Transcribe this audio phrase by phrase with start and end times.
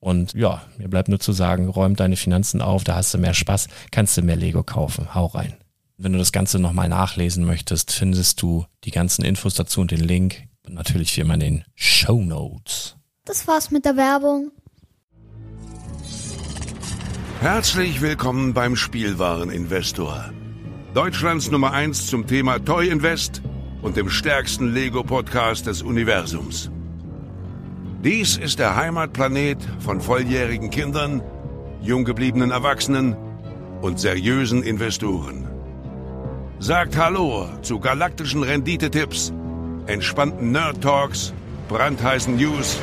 [0.00, 3.34] Und ja, mir bleibt nur zu sagen, räum deine Finanzen auf, da hast du mehr
[3.34, 5.14] Spaß, kannst du mehr Lego kaufen.
[5.14, 5.56] Hau rein.
[5.96, 10.00] Wenn du das Ganze nochmal nachlesen möchtest, findest du die ganzen Infos dazu und den
[10.00, 10.44] Link.
[10.64, 12.96] Und natürlich wie immer in den Show Notes.
[13.24, 14.52] Das war's mit der Werbung.
[17.40, 20.32] Herzlich willkommen beim Spielwareninvestor.
[20.94, 23.42] Deutschlands Nummer 1 zum Thema Toy Invest
[23.82, 26.70] und dem stärksten Lego-Podcast des Universums.
[28.04, 31.20] Dies ist der Heimatplanet von volljährigen Kindern,
[31.82, 33.16] jung gebliebenen Erwachsenen
[33.80, 35.48] und seriösen Investoren.
[36.60, 39.32] Sagt Hallo zu galaktischen Renditetipps,
[39.86, 41.34] entspannten Nerd Talks,
[41.68, 42.78] brandheißen News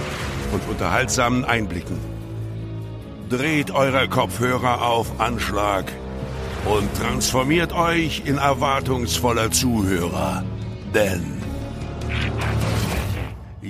[0.51, 1.97] und unterhaltsamen Einblicken.
[3.29, 5.93] Dreht eure Kopfhörer auf Anschlag
[6.65, 10.43] und transformiert euch in erwartungsvoller Zuhörer.
[10.93, 11.35] Denn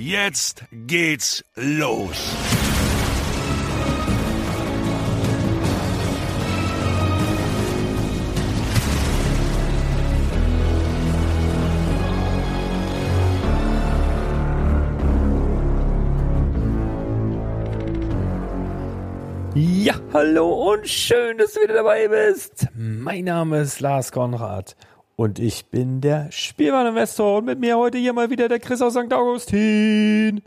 [0.06, 2.36] Jetzt geht's los.
[19.54, 22.68] Ja, hallo und schön, dass du wieder dabei bist.
[22.74, 24.76] Mein Name ist Lars Konrad
[25.16, 28.92] und ich bin der Spielwareninvestor und mit mir heute hier mal wieder der Chris aus
[28.92, 29.12] St.
[29.12, 30.42] Augustin.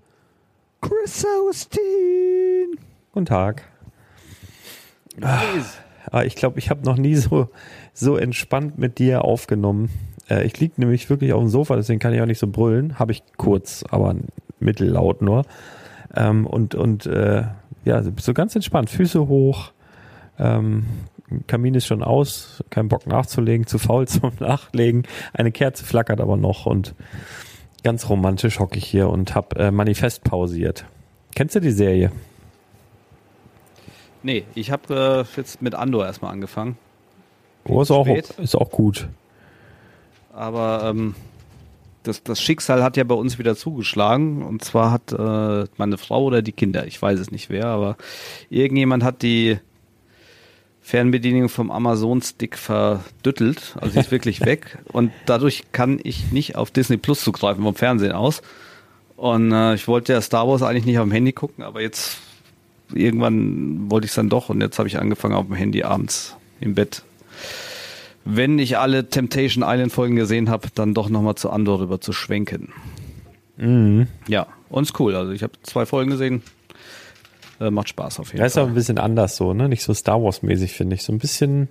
[0.82, 2.78] Chris Augustin.
[3.12, 3.64] Guten Tag.
[5.22, 7.50] Ah, ich glaube, ich habe noch nie so,
[7.94, 9.90] so entspannt mit dir aufgenommen.
[10.30, 12.98] Äh, ich liege nämlich wirklich auf dem Sofa, deswegen kann ich auch nicht so brüllen.
[12.98, 14.16] Habe ich kurz, aber
[14.60, 15.46] mittellaut nur.
[16.16, 17.44] Ähm, und und äh,
[17.86, 19.72] ja, so ganz entspannt, Füße hoch,
[20.38, 20.86] ähm,
[21.48, 25.04] Kamin ist schon aus, kein Bock nachzulegen, zu faul zum Nachlegen.
[25.34, 26.96] Eine Kerze flackert aber noch und
[27.84, 30.86] ganz romantisch hocke ich hier und hab äh, Manifest pausiert.
[31.36, 32.12] Kennst du die Serie?
[34.24, 36.78] Nee, ich habe äh, jetzt mit Andor erstmal angefangen.
[37.66, 39.08] Oh, ist auch, ist auch gut.
[40.34, 41.16] Aber ähm,
[42.04, 44.44] das, das Schicksal hat ja bei uns wieder zugeschlagen.
[44.44, 47.98] Und zwar hat äh, meine Frau oder die Kinder, ich weiß es nicht wer, aber
[48.50, 49.60] irgendjemand hat die
[50.90, 53.76] Fernbedienung vom Amazon-Stick verdüttelt.
[53.80, 54.80] Also sie ist wirklich weg.
[54.92, 58.42] Und dadurch kann ich nicht auf Disney Plus zugreifen vom Fernsehen aus.
[59.16, 62.18] Und äh, ich wollte ja Star Wars eigentlich nicht auf dem Handy gucken, aber jetzt
[62.94, 64.50] irgendwann wollte ich es dann doch.
[64.50, 67.04] Und jetzt habe ich angefangen auf dem Handy abends im Bett
[68.26, 72.14] wenn ich alle Temptation Island Folgen gesehen habe, dann doch nochmal zu Andor rüber zu
[72.14, 72.72] schwenken.
[73.58, 74.08] Mhm.
[74.28, 75.16] Ja, und ist cool.
[75.16, 76.44] Also ich habe zwei Folgen gesehen.
[77.60, 78.74] Äh, macht Spaß auf jeden Ja, ist aber Fall.
[78.74, 79.68] ein bisschen anders so, ne?
[79.70, 81.04] Nicht so Star Wars-mäßig, finde ich.
[81.04, 81.68] So ein bisschen,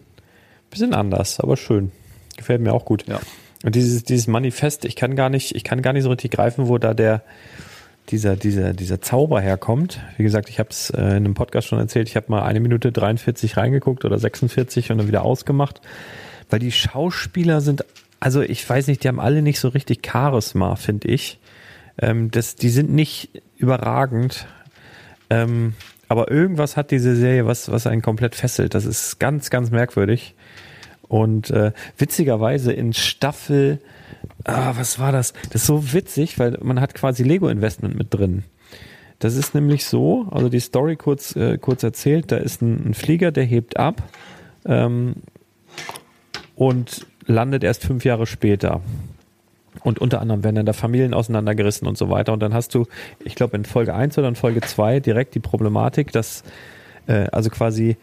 [0.70, 1.92] bisschen anders, aber schön.
[2.36, 3.06] Gefällt mir auch gut.
[3.06, 3.20] Ja.
[3.64, 6.68] Und dieses, dieses Manifest, ich kann gar nicht, ich kann gar nicht so richtig greifen,
[6.68, 7.22] wo da der,
[8.10, 10.00] dieser, dieser, dieser Zauber herkommt.
[10.16, 12.60] Wie gesagt, ich habe es äh, in einem Podcast schon erzählt, ich habe mal eine
[12.60, 15.80] Minute 43 reingeguckt oder 46 und dann wieder ausgemacht.
[16.50, 17.84] Weil die Schauspieler sind,
[18.20, 21.38] also ich weiß nicht, die haben alle nicht so richtig Charisma, finde ich.
[22.00, 24.46] Ähm, das, die sind nicht überragend.
[25.30, 25.74] Ähm,
[26.08, 28.74] aber irgendwas hat diese Serie, was, was einen komplett fesselt.
[28.74, 30.34] Das ist ganz, ganz merkwürdig.
[31.08, 33.80] Und äh, witzigerweise in Staffel,
[34.44, 35.32] ah, was war das?
[35.50, 38.44] Das ist so witzig, weil man hat quasi Lego-Investment mit drin.
[39.18, 42.94] Das ist nämlich so, also die Story kurz, äh, kurz erzählt, da ist ein, ein
[42.94, 44.02] Flieger, der hebt ab
[44.64, 45.16] ähm,
[46.54, 48.80] und landet erst fünf Jahre später.
[49.82, 52.32] Und unter anderem werden dann da Familien auseinandergerissen und so weiter.
[52.32, 52.86] Und dann hast du,
[53.24, 56.42] ich glaube, in Folge 1 oder in Folge 2 direkt die Problematik, dass
[57.06, 57.96] äh, also quasi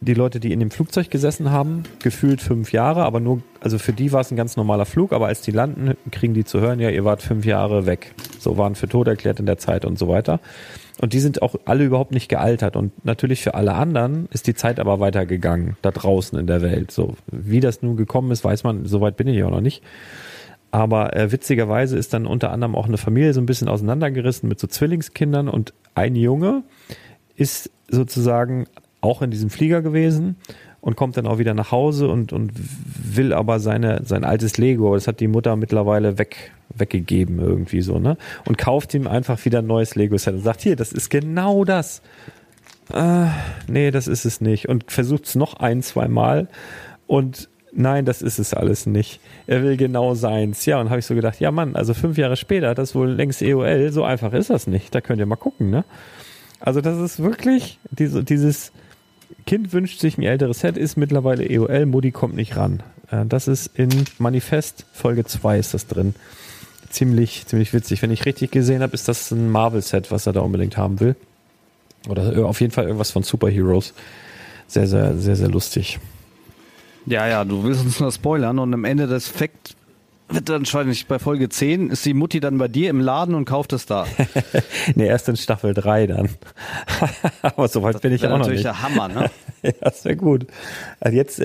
[0.00, 3.92] die Leute, die in dem Flugzeug gesessen haben, gefühlt fünf Jahre, aber nur, also für
[3.92, 6.78] die war es ein ganz normaler Flug, aber als die landen, kriegen die zu hören,
[6.78, 8.14] ja, ihr wart fünf Jahre weg.
[8.38, 10.38] So waren für tot erklärt in der Zeit und so weiter.
[11.00, 12.76] Und die sind auch alle überhaupt nicht gealtert.
[12.76, 16.90] Und natürlich für alle anderen ist die Zeit aber weitergegangen, da draußen in der Welt.
[16.90, 19.82] So, wie das nun gekommen ist, weiß man, soweit bin ich auch noch nicht.
[20.70, 24.60] Aber äh, witzigerweise ist dann unter anderem auch eine Familie so ein bisschen auseinandergerissen mit
[24.60, 26.62] so Zwillingskindern und ein Junge
[27.36, 28.66] ist sozusagen
[29.00, 30.36] auch in diesem Flieger gewesen
[30.80, 34.94] und kommt dann auch wieder nach Hause und, und will aber seine, sein altes Lego,
[34.94, 38.16] das hat die Mutter mittlerweile weg, weggegeben irgendwie so, ne?
[38.44, 42.02] Und kauft ihm einfach wieder ein neues Lego-Set und sagt, hier, das ist genau das.
[42.92, 43.26] Äh,
[43.66, 44.68] nee, das ist es nicht.
[44.68, 46.48] Und versucht es noch ein, zwei Mal
[47.06, 49.20] und nein, das ist es alles nicht.
[49.46, 50.66] Er will genau seins.
[50.66, 53.10] Ja, und habe ich so gedacht, ja Mann, also fünf Jahre später, das ist wohl
[53.10, 54.94] längst EOL, so einfach ist das nicht.
[54.94, 55.84] Da könnt ihr mal gucken, ne?
[56.60, 58.72] Also das ist wirklich diese, dieses
[59.46, 62.82] Kind wünscht sich ein älteres Set, ist mittlerweile EOL, Mutti kommt nicht ran.
[63.10, 63.88] Äh, Das ist in
[64.18, 66.14] Manifest, Folge 2 ist das drin.
[66.90, 68.02] Ziemlich, ziemlich witzig.
[68.02, 71.16] Wenn ich richtig gesehen habe, ist das ein Marvel-Set, was er da unbedingt haben will.
[72.08, 73.94] Oder äh, auf jeden Fall irgendwas von Superheroes.
[74.66, 75.98] Sehr, sehr, sehr, sehr lustig.
[77.08, 79.76] Ja, ja, du willst uns nur spoilern und am Ende des Fact
[80.30, 83.46] wird dann wahrscheinlich bei Folge 10 ist die Mutti dann bei dir im Laden und
[83.46, 84.06] kauft es da.
[84.94, 86.28] nee, erst in Staffel 3 dann.
[87.42, 88.66] aber so weit bin ich auch noch natürlich nicht.
[88.66, 89.30] der Hammer, ne?
[89.62, 90.46] ja, das wäre gut.
[91.00, 91.42] Also jetzt,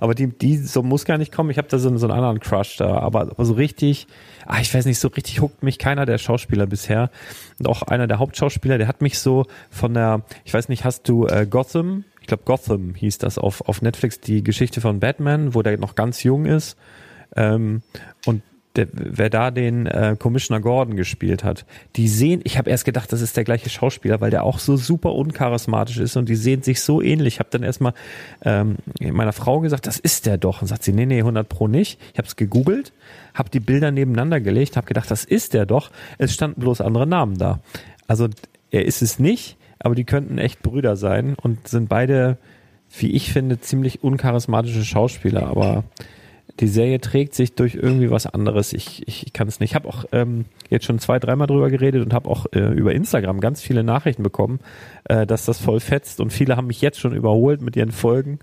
[0.00, 1.50] aber die, die so muss gar nicht kommen.
[1.50, 4.06] Ich habe da so, so einen anderen Crush da, aber, aber so richtig,
[4.46, 7.10] ah, ich weiß nicht, so richtig huckt mich keiner der Schauspieler bisher.
[7.58, 11.06] Und auch einer der Hauptschauspieler, der hat mich so von der, ich weiß nicht, hast
[11.06, 12.04] du äh, Gotham?
[12.22, 15.94] Ich glaube Gotham hieß das auf auf Netflix die Geschichte von Batman, wo der noch
[15.94, 16.76] ganz jung ist.
[17.36, 17.82] Ähm,
[18.26, 18.42] und
[18.76, 23.12] der, wer da den äh, Commissioner Gordon gespielt hat, die sehen, ich habe erst gedacht,
[23.12, 26.62] das ist der gleiche Schauspieler, weil der auch so super uncharismatisch ist und die sehen
[26.62, 27.34] sich so ähnlich.
[27.34, 27.92] Ich habe dann erstmal
[28.44, 30.62] ähm, meiner Frau gesagt, das ist der doch.
[30.62, 32.00] Und sagt sie, nee, nee, 100 pro nicht.
[32.12, 32.92] Ich habe es gegoogelt,
[33.34, 35.90] habe die Bilder nebeneinander gelegt, habe gedacht, das ist der doch.
[36.18, 37.60] Es standen bloß andere Namen da.
[38.06, 38.28] Also
[38.70, 42.38] er ist es nicht, aber die könnten echt Brüder sein und sind beide,
[42.98, 45.84] wie ich finde, ziemlich uncharismatische Schauspieler, aber
[46.60, 48.72] die Serie trägt sich durch irgendwie was anderes.
[48.72, 49.70] Ich, ich, ich kann es nicht.
[49.70, 52.92] Ich habe auch ähm, jetzt schon zwei, dreimal drüber geredet und habe auch äh, über
[52.92, 54.60] Instagram ganz viele Nachrichten bekommen,
[55.04, 58.38] äh, dass das voll fetzt und viele haben mich jetzt schon überholt mit ihren Folgen,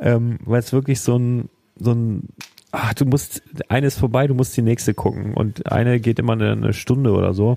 [0.00, 2.28] ähm, weil es wirklich so ein, so ein,
[2.72, 6.34] ach, du musst, eine ist vorbei, du musst die nächste gucken und eine geht immer
[6.34, 7.56] eine, eine Stunde oder so.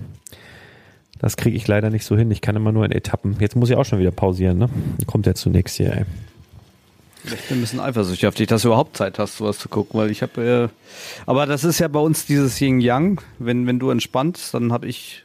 [1.20, 2.30] Das kriege ich leider nicht so hin.
[2.30, 3.36] Ich kann immer nur in Etappen.
[3.40, 4.68] Jetzt muss ich auch schon wieder pausieren, ne?
[5.06, 6.04] Kommt ja zunächst hier, ey.
[7.24, 10.00] Ich bin ein bisschen eifersüchtig auf dich, dass du überhaupt Zeit hast, sowas zu gucken,
[10.00, 10.90] weil ich habe, äh,
[11.26, 13.20] aber das ist ja bei uns dieses Yin-Yang.
[13.38, 15.24] Wenn, wenn du entspannst, dann habe ich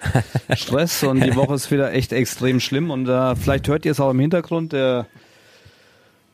[0.54, 4.00] Stress und die Woche ist wieder echt extrem schlimm und äh, vielleicht hört ihr es
[4.00, 5.06] auch im Hintergrund, der,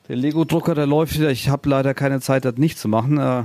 [0.08, 1.30] der Lego-Drucker, der läuft wieder.
[1.30, 3.18] Ich habe leider keine Zeit, das nicht zu machen.
[3.18, 3.44] Äh,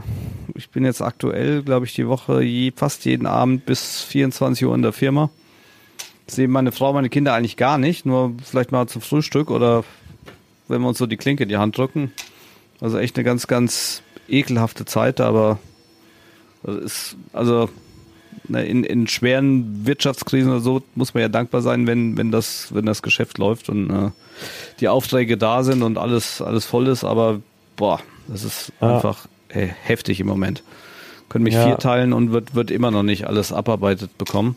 [0.55, 4.73] ich bin jetzt aktuell, glaube ich, die Woche je, fast jeden Abend bis 24 Uhr
[4.73, 5.29] in der Firma.
[6.27, 9.83] Sehen meine Frau, meine Kinder eigentlich gar nicht, nur vielleicht mal zum Frühstück oder
[10.67, 12.11] wenn wir uns so die Klinke in die Hand drücken.
[12.79, 15.59] Also echt eine ganz, ganz ekelhafte Zeit, aber
[16.63, 17.69] ist, also
[18.47, 22.73] ne, in, in schweren Wirtschaftskrisen oder so muss man ja dankbar sein, wenn, wenn das,
[22.73, 24.11] wenn das Geschäft läuft und äh,
[24.79, 27.41] die Aufträge da sind und alles, alles voll ist, aber
[27.75, 28.95] boah, das ist Ja.
[28.95, 30.63] einfach äh, heftig im Moment.
[31.29, 31.65] Können mich Ja.
[31.65, 34.55] vierteilen und wird, wird immer noch nicht alles abarbeitet bekommen.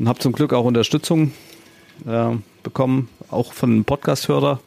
[0.00, 1.32] Und habe zum Glück auch Unterstützung
[2.06, 2.30] äh,
[2.62, 4.58] bekommen, auch von einem Podcast-Hörer.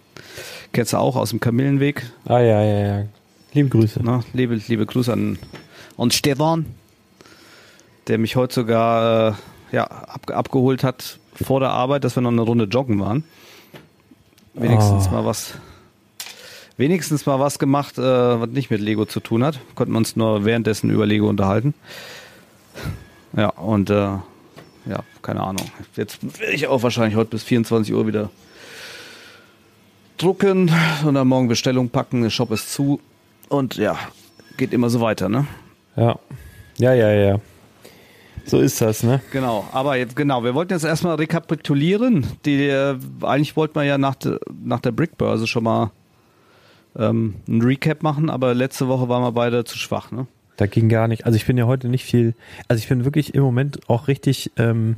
[0.74, 2.04] Kennst du auch aus dem Kamillenweg.
[2.26, 3.06] Ah ja, ja, ja.
[3.52, 4.04] Liebe Grüße.
[4.04, 4.24] Ne?
[4.34, 5.40] Liebe, liebe Grüße an,
[5.98, 6.68] an Stefan,
[8.08, 12.30] der mich heute sogar äh, ja, ab, abgeholt hat vor der Arbeit, dass wir noch
[12.32, 13.24] eine Runde joggen waren.
[14.54, 15.14] Wenigstens Ah.
[15.14, 15.56] mal was.
[16.78, 19.60] Wenigstens mal was gemacht, äh, was nicht mit Lego zu tun hat.
[19.74, 21.74] Konnten wir uns nur währenddessen über Lego unterhalten.
[23.36, 24.18] Ja, und äh,
[24.86, 25.70] ja, keine Ahnung.
[25.96, 28.30] Jetzt werde ich auch wahrscheinlich heute bis 24 Uhr wieder
[30.18, 30.72] drucken
[31.06, 32.24] und dann morgen Bestellung packen.
[32.24, 33.00] Der Shop ist zu.
[33.50, 33.98] Und ja,
[34.58, 35.48] geht immer so weiter, ne?
[35.96, 36.18] Ja.
[36.78, 37.40] Ja, ja, ja.
[38.46, 39.22] So ist das, ne?
[39.32, 42.28] Genau, aber jetzt genau, wir wollten jetzt erstmal rekapitulieren.
[42.46, 42.72] Die,
[43.22, 45.92] eigentlich wollten wir ja nach, de, nach der Brickbörse schon mal
[46.98, 50.28] ähm, ein Recap machen, aber letzte Woche waren wir beide zu schwach, ne?
[50.58, 51.26] Da ging gar nicht.
[51.26, 52.36] Also ich bin ja heute nicht viel,
[52.68, 54.98] also ich bin wirklich im Moment auch richtig ähm,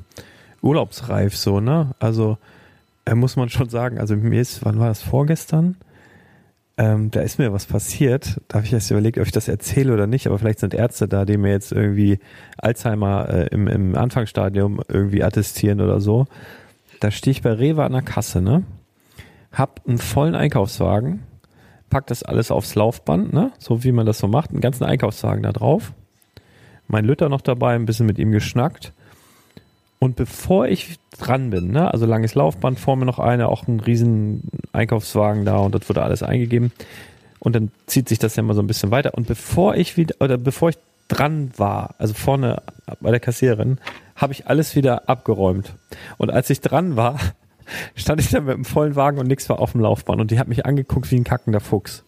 [0.62, 1.92] urlaubsreif so, ne?
[2.00, 2.38] Also
[3.06, 5.78] äh, muss man schon sagen, also mir ist, wann war das vorgestern?
[6.78, 8.42] Ähm, da ist mir was passiert.
[8.48, 11.08] Da habe ich erst überlegt, ob ich das erzähle oder nicht, aber vielleicht sind Ärzte
[11.08, 12.20] da, die mir jetzt irgendwie
[12.58, 16.28] Alzheimer äh, im, im Anfangsstadium irgendwie attestieren oder so.
[17.00, 18.64] Da stehe ich bei Rewe an der Kasse, ne?
[19.54, 21.24] Hab einen vollen Einkaufswagen,
[21.90, 23.52] pack das alles aufs Laufband, ne?
[23.60, 25.94] So wie man das so macht, einen ganzen Einkaufswagen da drauf.
[26.88, 28.94] Mein Lütter noch dabei, ein bisschen mit ihm geschnackt.
[30.00, 33.80] Und bevor ich dran bin, ne, also langes Laufband, vor mir noch eine, auch ein
[33.80, 36.72] riesen Einkaufswagen da und das wurde alles eingegeben.
[37.40, 39.14] Und dann zieht sich das ja immer so ein bisschen weiter.
[39.14, 40.78] Und bevor ich wieder, oder bevor ich
[41.08, 42.62] dran war, also vorne
[43.00, 43.80] bei der Kassiererin,
[44.16, 45.74] habe ich alles wieder abgeräumt.
[46.18, 47.20] Und als ich dran war,
[47.96, 50.22] stand ich da mit einem vollen Wagen und nichts war auf dem Laufband.
[50.22, 52.04] Und die hat mich angeguckt wie ein kackender Fuchs.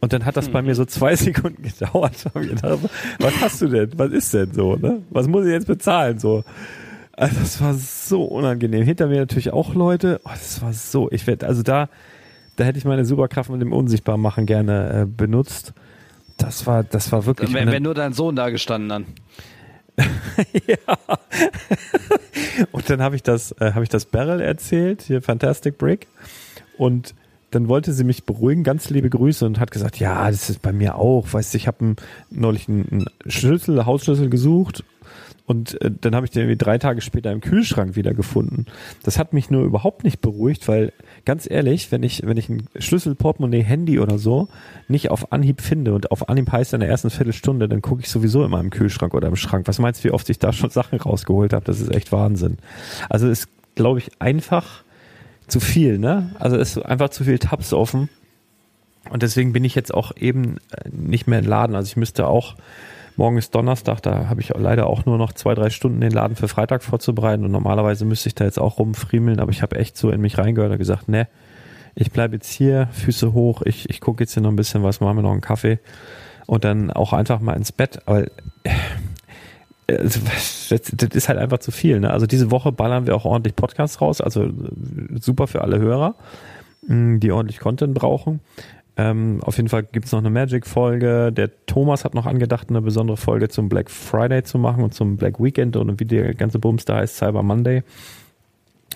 [0.00, 2.24] Und dann hat das bei mir so zwei Sekunden gedauert.
[2.34, 2.78] Gedacht,
[3.18, 3.90] was hast du denn?
[3.96, 4.76] Was ist denn so?
[4.76, 5.02] Ne?
[5.10, 6.18] Was muss ich jetzt bezahlen?
[6.18, 6.44] So.
[7.12, 8.84] Also das war so unangenehm.
[8.84, 10.20] Hinter mir natürlich auch Leute.
[10.24, 11.10] Oh, das war so.
[11.10, 11.88] Ich werde also da,
[12.54, 15.72] da hätte ich meine Superkraft mit dem Unsichtbarmachen gerne äh, benutzt.
[16.36, 17.52] Das war, das war wirklich.
[17.52, 19.06] Wenn, wenn nur dein Sohn da gestanden dann.
[22.72, 26.06] Und dann habe ich das, äh, habe ich das Barrel erzählt, hier Fantastic Brick.
[26.76, 27.14] Und
[27.50, 30.72] dann wollte sie mich beruhigen, ganz liebe Grüße und hat gesagt, ja, das ist bei
[30.72, 31.32] mir auch.
[31.32, 31.96] Weißt du, ich habe
[32.30, 34.84] neulich einen, einen Schlüssel, Hausschlüssel gesucht
[35.48, 38.66] und äh, dann habe ich den irgendwie drei Tage später im Kühlschrank wieder gefunden.
[39.02, 40.92] Das hat mich nur überhaupt nicht beruhigt, weil
[41.24, 44.48] ganz ehrlich, wenn ich wenn ich einen Schlüssel, Portemonnaie, Handy oder so
[44.88, 48.10] nicht auf Anhieb finde und auf Anhieb heißt in der ersten Viertelstunde, dann gucke ich
[48.10, 49.66] sowieso immer im Kühlschrank oder im Schrank.
[49.68, 51.64] Was meinst du, wie oft ich da schon Sachen rausgeholt habe?
[51.64, 52.58] Das ist echt Wahnsinn.
[53.08, 54.84] Also ist, glaube ich, einfach
[55.46, 56.30] zu viel, ne?
[56.38, 58.10] Also ist einfach zu viel Tabs offen.
[59.08, 61.74] Und deswegen bin ich jetzt auch eben äh, nicht mehr im Laden.
[61.74, 62.56] Also ich müsste auch,
[63.18, 66.36] morgen ist Donnerstag, da habe ich leider auch nur noch zwei, drei Stunden den Laden
[66.36, 67.44] für Freitag vorzubereiten.
[67.44, 70.38] Und normalerweise müsste ich da jetzt auch rumfriemeln, aber ich habe echt so in mich
[70.38, 71.26] reingehört und gesagt, ne,
[71.96, 75.00] ich bleibe jetzt hier, Füße hoch, ich, ich gucke jetzt hier noch ein bisschen was,
[75.00, 75.80] mache mir noch einen Kaffee
[76.46, 77.98] und dann auch einfach mal ins Bett.
[78.06, 78.70] Aber äh,
[79.88, 80.20] also,
[80.70, 81.98] das, ist halt einfach zu viel.
[81.98, 82.10] Ne?
[82.10, 84.52] Also diese Woche ballern wir auch ordentlich Podcasts raus, also äh,
[85.20, 86.14] super für alle Hörer,
[86.86, 88.40] die ordentlich Content brauchen.
[88.98, 91.32] Ähm, auf jeden Fall gibt's noch eine Magic-Folge.
[91.32, 95.16] Der Thomas hat noch angedacht, eine besondere Folge zum Black Friday zu machen und zum
[95.16, 97.84] Black Weekend und wie der ganze Bums da ist, Cyber Monday.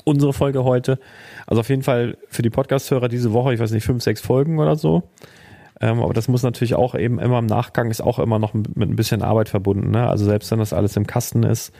[0.04, 0.98] Unsere Folge heute.
[1.46, 4.58] Also auf jeden Fall für die Podcast-Hörer diese Woche, ich weiß nicht, fünf, sechs Folgen
[4.58, 5.04] oder so.
[5.80, 8.76] Ähm, aber das muss natürlich auch eben immer im Nachgang ist auch immer noch mit
[8.76, 9.92] ein bisschen Arbeit verbunden.
[9.92, 10.08] Ne?
[10.08, 11.72] Also selbst wenn das alles im Kasten ist,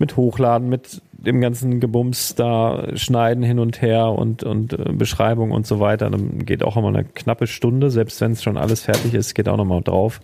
[0.00, 5.50] mit Hochladen, mit dem ganzen Gebums da schneiden hin und her und, und äh, Beschreibung
[5.52, 8.82] und so weiter, dann geht auch immer eine knappe Stunde, selbst wenn es schon alles
[8.82, 10.20] fertig ist, geht auch nochmal drauf.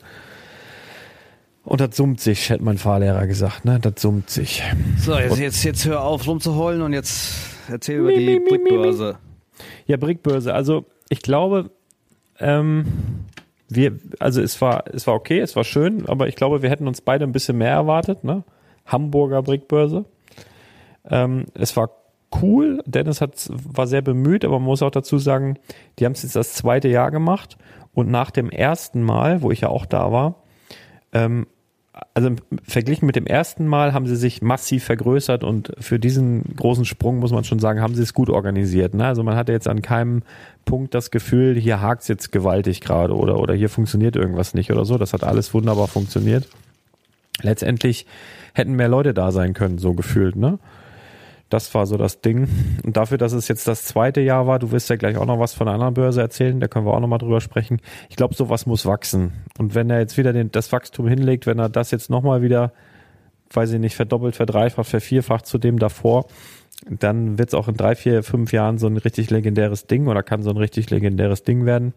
[1.64, 3.80] Und das summt sich, hätte mein Fahrlehrer gesagt, ne?
[3.80, 4.62] Das summt sich.
[4.98, 7.34] So, jetzt, jetzt, jetzt hör auf rumzuheulen und jetzt
[7.68, 9.18] erzähl über die Brickbörse.
[9.86, 10.54] Ja, Brickbörse.
[10.54, 11.70] Also ich glaube,
[12.38, 12.86] ähm,
[13.68, 16.86] wir, also es war, es war okay, es war schön, aber ich glaube, wir hätten
[16.86, 18.44] uns beide ein bisschen mehr erwartet, ne?
[18.86, 20.04] Hamburger Brickbörse.
[21.10, 21.90] Ähm, es war
[22.42, 22.82] cool.
[22.86, 25.58] Dennis hat, war sehr bemüht, aber man muss auch dazu sagen,
[25.98, 27.56] die haben es jetzt das zweite Jahr gemacht
[27.94, 30.36] und nach dem ersten Mal, wo ich ja auch da war,
[31.12, 31.46] ähm,
[32.12, 32.30] also
[32.62, 37.18] verglichen mit dem ersten Mal haben sie sich massiv vergrößert und für diesen großen Sprung
[37.18, 38.92] muss man schon sagen, haben sie es gut organisiert.
[38.92, 39.06] Ne?
[39.06, 40.22] Also man hatte jetzt an keinem
[40.66, 44.84] Punkt das Gefühl, hier hakt's jetzt gewaltig gerade oder, oder hier funktioniert irgendwas nicht oder
[44.84, 44.98] so.
[44.98, 46.46] Das hat alles wunderbar funktioniert.
[47.40, 48.06] Letztendlich
[48.52, 50.58] hätten mehr Leute da sein können, so gefühlt, ne?
[51.48, 52.48] Das war so das Ding.
[52.84, 55.38] Und dafür, dass es jetzt das zweite Jahr war, du wirst ja gleich auch noch
[55.38, 57.80] was von einer anderen Börse erzählen, da können wir auch noch mal drüber sprechen.
[58.08, 59.32] Ich glaube, sowas muss wachsen.
[59.58, 62.72] Und wenn er jetzt wieder den, das Wachstum hinlegt, wenn er das jetzt nochmal wieder,
[63.52, 66.26] weiß ich nicht, verdoppelt, verdreifacht, vervierfacht zu dem davor,
[66.88, 70.22] dann wird es auch in drei, vier, fünf Jahren so ein richtig legendäres Ding oder
[70.22, 71.94] kann so ein richtig legendäres Ding werden.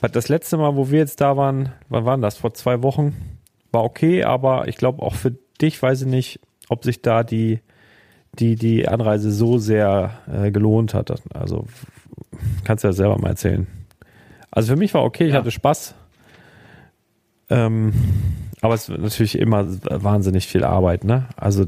[0.00, 2.36] Das letzte Mal, wo wir jetzt da waren, wann waren das?
[2.36, 3.16] Vor zwei Wochen?
[3.72, 7.60] War okay, aber ich glaube auch für dich, weiß ich nicht, ob sich da die
[8.34, 11.12] die die Anreise so sehr äh, gelohnt hat.
[11.34, 11.66] Also
[12.64, 13.66] kannst du ja selber mal erzählen.
[14.50, 15.38] Also für mich war okay, ich Ja.
[15.40, 15.94] hatte Spaß.
[17.50, 17.92] Ähm,
[18.60, 21.26] aber es ist natürlich immer wahnsinnig viel Arbeit, ne?
[21.36, 21.66] Also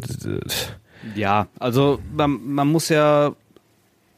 [1.15, 3.33] Ja, also man, man muss ja,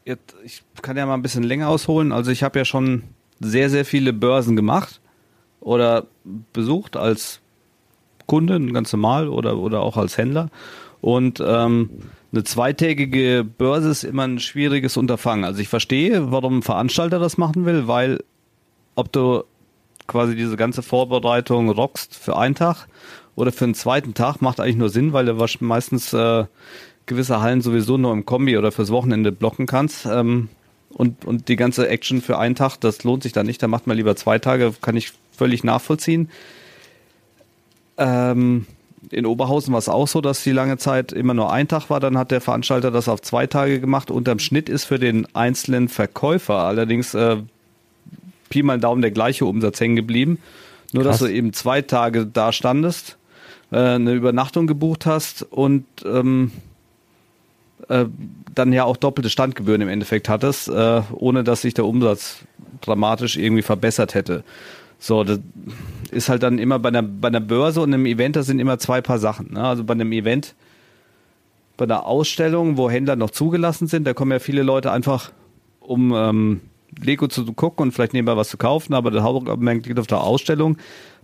[0.04, 2.12] jetzt, ich kann ja mal ein bisschen länger ausholen.
[2.12, 3.04] Also ich habe ja schon
[3.40, 5.00] sehr, sehr viele Börsen gemacht
[5.61, 6.06] oder
[6.52, 7.40] besucht als
[8.26, 10.49] Kunde, ganz normal oder, oder auch als Händler.
[11.00, 11.90] Und ähm,
[12.32, 15.44] eine zweitägige Börse ist immer ein schwieriges Unterfangen.
[15.44, 18.24] Also ich verstehe, warum ein Veranstalter das machen will, weil
[18.94, 19.44] ob du
[20.06, 22.86] quasi diese ganze Vorbereitung rockst für einen Tag
[23.34, 26.44] oder für einen zweiten Tag, macht eigentlich nur Sinn, weil du meistens äh,
[27.06, 30.06] gewisse Hallen sowieso nur im Kombi oder fürs Wochenende blocken kannst.
[30.06, 30.48] Ähm,
[30.90, 33.62] und, und die ganze Action für einen Tag, das lohnt sich dann nicht.
[33.62, 36.30] Da macht man lieber zwei Tage, kann ich völlig nachvollziehen.
[37.96, 38.66] Ähm,
[39.11, 42.00] in Oberhausen war es auch so, dass die lange Zeit immer nur ein Tag war.
[42.00, 44.11] Dann hat der Veranstalter das auf zwei Tage gemacht.
[44.11, 47.38] Unterm Schnitt ist für den einzelnen Verkäufer allerdings äh,
[48.49, 50.38] Pi mal Daumen der gleiche Umsatz hängen geblieben.
[50.92, 51.28] Nur, dass Krass.
[51.28, 53.16] du eben zwei Tage da standest,
[53.71, 56.52] äh, eine Übernachtung gebucht hast und ähm,
[57.88, 58.04] äh,
[58.54, 62.40] dann ja auch doppelte Standgebühren im Endeffekt hattest, äh, ohne dass sich der Umsatz
[62.82, 64.44] dramatisch irgendwie verbessert hätte.
[65.02, 65.40] So, das
[66.12, 68.78] ist halt dann immer bei einer, bei einer Börse und einem Event, das sind immer
[68.78, 69.54] zwei Paar Sachen.
[69.54, 69.60] Ne?
[69.60, 70.54] Also bei einem Event,
[71.76, 75.32] bei einer Ausstellung, wo Händler noch zugelassen sind, da kommen ja viele Leute einfach,
[75.80, 76.60] um ähm,
[77.02, 80.21] Lego zu gucken und vielleicht nebenbei was zu kaufen, aber der Hauptaugenmerk liegt auf der
[80.21, 80.78] Ausstellung.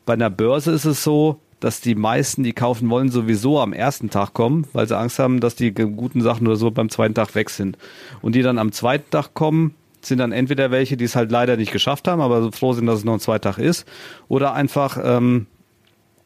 [0.04, 4.10] Bei einer Börse ist es so, dass die meisten, die kaufen wollen, sowieso am ersten
[4.10, 7.36] Tag kommen, weil sie Angst haben, dass die guten Sachen oder so beim zweiten Tag
[7.36, 7.78] weg sind.
[8.22, 11.56] Und die dann am zweiten Tag kommen, sind dann entweder welche, die es halt leider
[11.56, 13.86] nicht geschafft haben, aber so froh sind, dass es noch ein zweiter Tag ist,
[14.28, 15.46] oder einfach, ähm,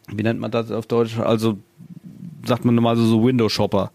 [0.08, 1.18] wie nennt man das auf Deutsch?
[1.18, 1.58] Also
[2.44, 3.92] sagt man normal so, so Window-Shopper,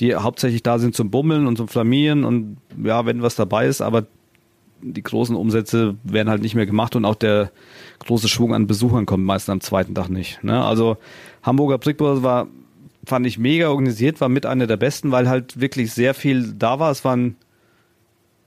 [0.00, 3.80] die hauptsächlich da sind zum Bummeln und zum Flamieren und ja, wenn was dabei ist,
[3.80, 4.06] aber
[4.82, 7.50] die großen Umsätze werden halt nicht mehr gemacht und auch der
[8.00, 10.44] große Schwung an Besuchern kommt meist am zweiten Tag nicht.
[10.44, 10.62] Ne?
[10.62, 10.98] Also
[11.42, 12.48] Hamburger Brickbörse war,
[13.06, 16.78] fand ich mega organisiert, war mit einer der besten, weil halt wirklich sehr viel da
[16.78, 16.90] war.
[16.90, 17.36] Es waren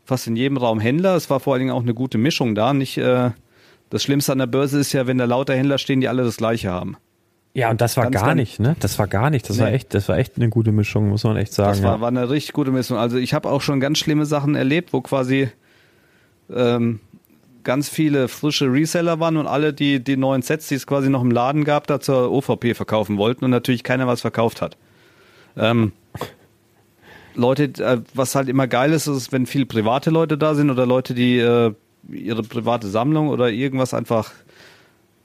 [0.08, 1.16] fast in jedem Raum Händler.
[1.16, 2.74] Es war vor allen Dingen auch eine gute Mischung da.
[2.74, 3.32] Nicht äh,
[3.90, 6.38] das Schlimmste an der Börse ist ja, wenn da lauter Händler stehen, die alle das
[6.38, 6.98] Gleiche haben.
[7.54, 8.76] ja, und das war Ganz, gar ganz- nicht, ne?
[8.80, 9.50] Das war gar nicht.
[9.50, 9.76] Das war Nee.
[9.76, 11.70] echt, das war echt eine gute Mischung, muss man echt sagen.
[11.72, 12.02] Das war, ja.
[12.02, 12.98] war eine richtig gute Mischung.
[12.98, 15.50] Also ich habe auch schon ganz schlimme Sachen erlebt, wo quasi
[16.54, 17.00] ähm,
[17.64, 21.22] ganz viele frische Reseller waren und alle die, die neuen Sets, die es quasi noch
[21.22, 24.78] im Laden gab, da zur OVP verkaufen wollten und natürlich keiner was verkauft hat.
[25.58, 25.92] Ähm,
[27.38, 30.86] Leute, äh, was halt immer geil ist, ist, wenn viele private Leute da sind oder
[30.86, 31.74] Leute, die äh,
[32.10, 34.32] ihre private Sammlung oder irgendwas einfach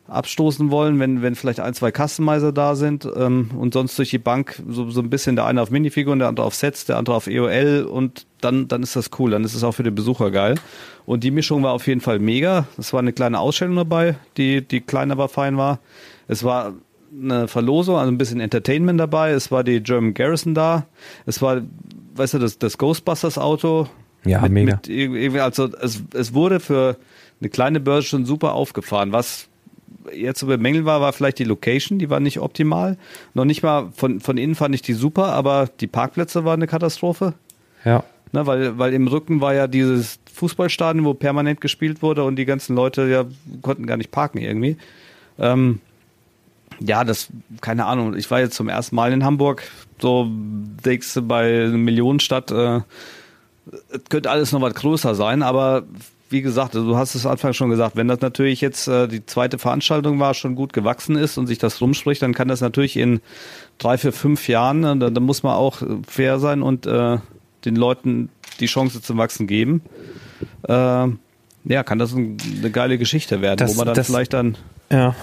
[0.09, 4.19] abstoßen wollen, wenn, wenn vielleicht ein, zwei Customizer da sind ähm, und sonst durch die
[4.19, 7.17] Bank so, so ein bisschen der eine auf Minifiguren, der andere auf Sets, der andere
[7.17, 10.31] auf EOL und dann, dann ist das cool, dann ist es auch für den Besucher
[10.31, 10.57] geil.
[11.07, 12.67] Und die Mischung war auf jeden Fall mega.
[12.77, 15.79] Es war eine kleine Ausstellung dabei, die, die klein, aber fein war.
[16.29, 16.75] Es war
[17.13, 19.31] eine Verlosung, also ein bisschen Entertainment dabei.
[19.31, 20.87] Es war die German Garrison da.
[21.27, 21.63] Es war,
[22.15, 23.89] weißt du, das, das Ghostbusters Auto.
[24.25, 24.77] Ja, mit, mega.
[24.77, 26.97] Mit irgendwie, also es, es wurde für
[27.41, 29.13] eine kleine Börse schon super aufgefahren.
[29.13, 29.49] Was
[30.13, 32.97] eher zu bemängeln war, war vielleicht die Location, die war nicht optimal.
[33.35, 36.67] Noch nicht mal von, von innen fand ich die super, aber die Parkplätze waren eine
[36.67, 37.35] Katastrophe.
[37.85, 38.05] ja.
[38.35, 42.47] Ne, weil, weil im Rücken war ja dieses Fußballstadion, wo permanent gespielt wurde und die
[42.47, 43.27] ganzen Leute ja
[43.61, 44.79] konnten gar nicht parken irgendwie.
[45.39, 45.81] Ähm,
[46.81, 47.29] ja, das,
[47.61, 48.17] keine Ahnung.
[48.17, 49.65] Ich war jetzt zum ersten Mal in Hamburg.
[50.03, 50.27] So
[50.85, 52.81] denkst du bei einer Millionenstadt, äh,
[54.09, 55.85] könnte alles noch was größer sein, aber
[56.29, 59.59] wie gesagt, du hast es Anfang schon gesagt, wenn das natürlich jetzt äh, die zweite
[59.59, 63.21] Veranstaltung war, schon gut gewachsen ist und sich das rumspricht, dann kann das natürlich in
[63.79, 67.19] drei, vier, fünf Jahren, äh, da, da muss man auch fair sein und äh,
[67.65, 68.29] den Leuten
[68.61, 69.83] die Chance zum Wachsen geben.
[70.67, 70.73] Äh,
[71.65, 74.57] ja, kann das ein, eine geile Geschichte werden, Das- wo man dann das- vielleicht dann
[74.91, 75.15] Ja.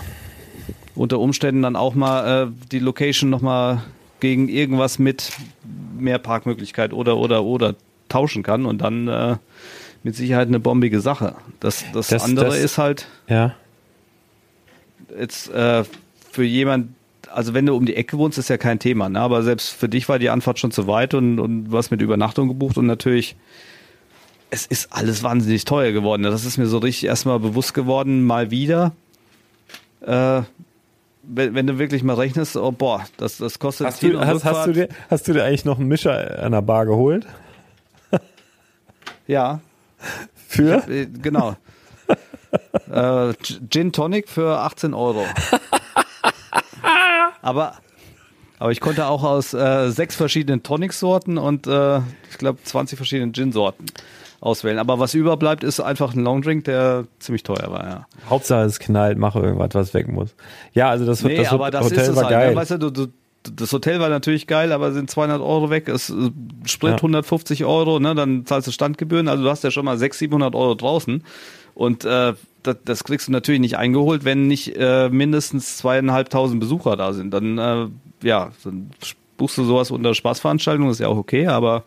[0.95, 3.81] unter Umständen dann auch mal äh, die Location nochmal
[4.19, 5.31] gegen irgendwas mit
[5.97, 7.75] mehr Parkmöglichkeit oder oder oder
[8.09, 9.35] tauschen kann und dann äh,
[10.03, 11.35] mit Sicherheit eine bombige Sache.
[11.59, 13.55] Das, das, Das- andere das- ist halt Ja.
[15.17, 15.83] jetzt äh,
[16.31, 16.89] für jemand,
[17.31, 19.19] also wenn du um die Ecke wohnst, ist ja kein Thema, ne?
[19.19, 22.47] aber selbst für dich war die Anfahrt schon zu weit und, und was mit Übernachtung
[22.47, 23.35] gebucht und natürlich,
[24.51, 26.23] es ist alles wahnsinnig teuer geworden.
[26.23, 28.93] Das ist mir so richtig erstmal bewusst geworden, mal wieder.
[30.01, 30.41] Äh,
[31.23, 34.25] wenn, wenn du wirklich mal rechnest, oh boah, das, das kostet Hast Hin- du, und
[34.25, 37.25] hast, hast, du dir, hast du dir eigentlich noch einen Mischer an der Bar geholt?
[39.27, 39.59] Ja,
[40.47, 40.87] Für?
[40.89, 41.55] äh, genau.
[42.91, 43.33] äh,
[43.69, 45.23] Gin Tonic für 18 Euro.
[47.41, 47.75] aber,
[48.57, 51.99] aber ich konnte auch aus äh, sechs verschiedenen Tonic-Sorten und äh,
[52.31, 53.85] ich glaube 20 verschiedenen Gin-Sorten
[54.41, 54.79] auswählen.
[54.79, 58.07] Aber was überbleibt, ist einfach ein Longdrink, der ziemlich teuer war, ja.
[58.29, 60.35] Hauptsache es knallt, mache irgendwas, was weg muss.
[60.73, 62.31] Ja, also das, Nee, das aber das Hotel ist es war halt.
[62.31, 62.49] geil.
[62.51, 62.55] Ne?
[62.55, 63.07] Weißt du, du, du,
[63.55, 65.87] das Hotel war natürlich geil, aber sind 200 Euro weg.
[65.89, 66.31] Es äh,
[66.65, 66.95] Sprit Ja.
[66.97, 68.15] 150 Euro, ne?
[68.15, 69.27] dann zahlst du Standgebühren.
[69.27, 71.23] Also du hast ja schon mal 600, 700 Euro draußen.
[71.75, 76.97] Und äh, das, das kriegst du natürlich nicht eingeholt, wenn nicht äh, mindestens zweieinhalbtausend Besucher
[76.97, 77.31] da sind.
[77.33, 77.87] Dann, äh,
[78.27, 78.89] ja, dann
[79.37, 81.83] buchst du sowas unter Spaßveranstaltung, ist ja auch okay, aber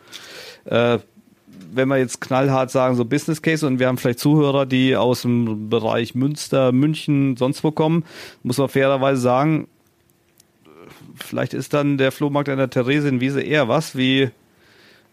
[0.65, 0.99] äh,
[1.75, 5.23] wenn wir jetzt knallhart sagen, so Business Case und wir haben vielleicht Zuhörer, die aus
[5.23, 8.05] dem Bereich Münster, München, sonst wo kommen,
[8.43, 9.69] muss man fairerweise sagen,
[11.17, 14.31] vielleicht ist dann der Flohmarkt an der Theresienwiese eher was, wie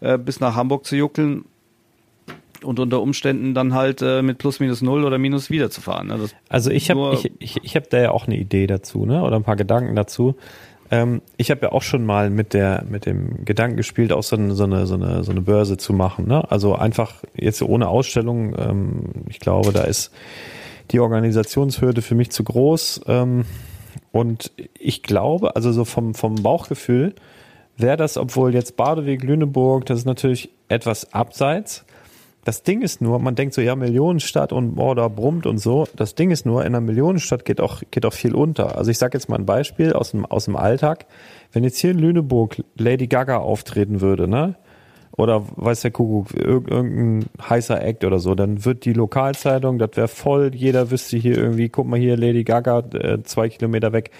[0.00, 1.44] äh, bis nach Hamburg zu juckeln
[2.62, 6.08] und unter Umständen dann halt äh, mit plus minus null oder minus wieder zu fahren.
[6.08, 6.28] Ne?
[6.48, 9.22] Also ich habe ich, ich, ich hab da ja auch eine Idee dazu, ne?
[9.22, 10.36] Oder ein paar Gedanken dazu.
[10.90, 14.36] Ähm, ich habe ja auch schon mal mit der mit dem Gedanken gespielt, auch so
[14.36, 16.50] eine so eine so eine, so eine Börse zu machen, ne?
[16.50, 18.54] Also einfach jetzt ohne Ausstellung.
[18.58, 20.10] Ähm, ich glaube, da ist
[20.90, 23.02] die Organisationshürde für mich zu groß.
[23.06, 23.44] Ähm,
[24.12, 27.14] und ich glaube, also so vom vom Bauchgefühl
[27.76, 31.84] wäre das, obwohl jetzt Badeweg Lüneburg, das ist natürlich etwas abseits.
[32.44, 35.86] Das Ding ist nur, man denkt so, ja, Millionenstadt und boah, da brummt und so.
[35.94, 38.78] Das Ding ist nur, in einer Millionenstadt geht auch, geht auch viel unter.
[38.78, 41.04] Also ich sage jetzt mal ein Beispiel aus dem, aus dem Alltag.
[41.52, 44.54] Wenn jetzt hier in Lüneburg Lady Gaga auftreten würde, ne?
[45.16, 49.90] Oder weiß der Kuckuck, irg- irgendein heißer Act oder so, dann wird die Lokalzeitung, das
[49.94, 54.12] wäre voll, jeder wüsste hier irgendwie, guck mal hier, Lady Gaga, äh, zwei Kilometer weg.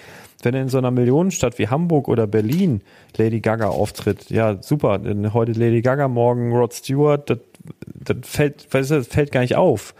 [0.43, 2.81] Wenn in so einer Millionenstadt wie Hamburg oder Berlin
[3.17, 4.99] Lady Gaga auftritt, ja, super,
[5.33, 7.39] heute Lady Gaga, morgen Rod Stewart, das,
[7.85, 9.93] das fällt, weißt du, das fällt gar nicht auf.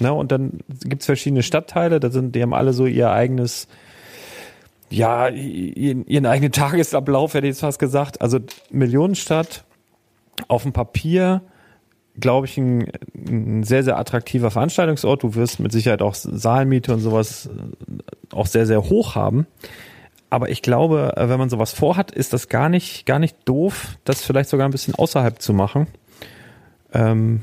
[0.00, 0.12] Ne?
[0.12, 3.68] Und dann gibt's verschiedene Stadtteile, da sind, die haben alle so ihr eigenes,
[4.90, 8.20] ja, ihren, ihren eigenen Tagesablauf, hätte ich jetzt fast gesagt.
[8.20, 8.38] Also
[8.70, 9.64] Millionenstadt
[10.46, 11.42] auf dem Papier,
[12.18, 12.90] glaube ich, ein,
[13.28, 15.22] ein sehr, sehr attraktiver Veranstaltungsort.
[15.22, 19.46] Du wirst mit Sicherheit auch Saalmiete und sowas äh, auch sehr, sehr hoch haben.
[20.30, 23.98] Aber ich glaube, äh, wenn man sowas vorhat, ist das gar nicht, gar nicht doof,
[24.04, 25.86] das vielleicht sogar ein bisschen außerhalb zu machen.
[26.92, 27.42] Ähm,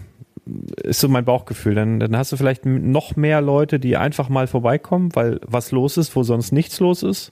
[0.84, 1.76] ist so mein Bauchgefühl.
[1.76, 5.98] Dann, dann hast du vielleicht noch mehr Leute, die einfach mal vorbeikommen, weil was los
[5.98, 7.32] ist, wo sonst nichts los ist.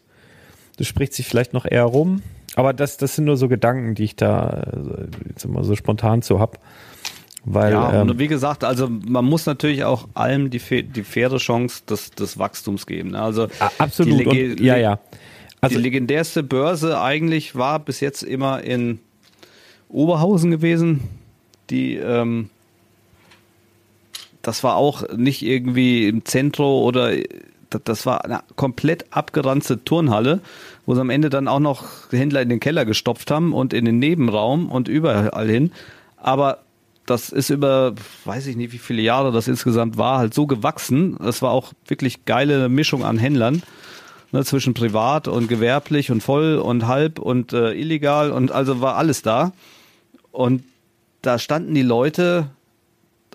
[0.78, 2.24] Das spricht sich vielleicht noch eher rum.
[2.56, 6.22] Aber das, das sind nur so Gedanken, die ich da äh, jetzt immer so spontan
[6.22, 6.60] zu hab.
[7.46, 11.38] Weil, ja, ähm, und wie gesagt, also man muss natürlich auch allem die, die faire
[11.38, 13.12] Chance des, des Wachstums geben.
[13.12, 13.22] Ne?
[13.22, 14.26] Also absolut.
[14.26, 15.00] Und, ja, ja.
[15.64, 19.00] Also, die legendärste Börse eigentlich war bis jetzt immer in
[19.90, 21.02] Oberhausen gewesen.
[21.70, 22.50] Die, ähm,
[24.42, 27.14] das war auch nicht irgendwie im Zentrum oder
[27.86, 30.42] das war eine komplett abgeranzte Turnhalle,
[30.86, 33.86] wo sie am Ende dann auch noch Händler in den Keller gestopft haben und in
[33.86, 35.72] den Nebenraum und überall hin.
[36.18, 36.60] Aber
[37.06, 37.96] das ist über,
[38.26, 41.18] weiß ich nicht, wie viele Jahre das insgesamt war, halt so gewachsen.
[41.20, 43.64] Das war auch wirklich geile Mischung an Händlern
[44.34, 48.96] ne, zwischen privat und gewerblich und voll und halb und äh, illegal und also war
[48.96, 49.54] alles da.
[50.32, 50.64] Und
[51.22, 52.50] da standen die Leute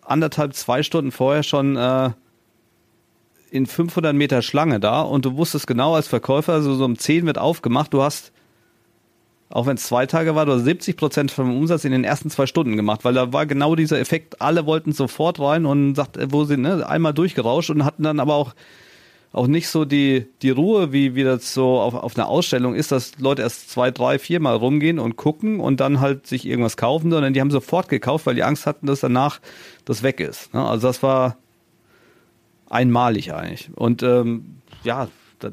[0.05, 2.11] anderthalb, zwei Stunden vorher schon äh,
[3.51, 7.25] in 500 Meter Schlange da und du wusstest genau als Verkäufer, so, so um 10
[7.25, 8.33] wird aufgemacht, du hast,
[9.51, 12.29] auch wenn es zwei Tage war, du hast 70 Prozent vom Umsatz in den ersten
[12.29, 16.17] zwei Stunden gemacht, weil da war genau dieser Effekt, alle wollten sofort rein und sagt,
[16.17, 18.55] äh, wo sie, ne, einmal durchgerauscht und hatten dann aber auch
[19.33, 22.93] auch nicht so die, die Ruhe, wie, wie das so auf, auf einer Ausstellung ist,
[22.93, 27.11] dass Leute erst zwei, drei, viermal rumgehen und gucken und dann halt sich irgendwas kaufen,
[27.11, 29.41] sondern die haben sofort gekauft, weil die Angst hatten, dass danach
[29.85, 30.55] das weg ist.
[30.55, 30.67] Ne?
[30.67, 31.37] Also das war
[32.71, 33.71] einmalig eigentlich.
[33.75, 35.09] Und ähm, ja,
[35.41, 35.51] da,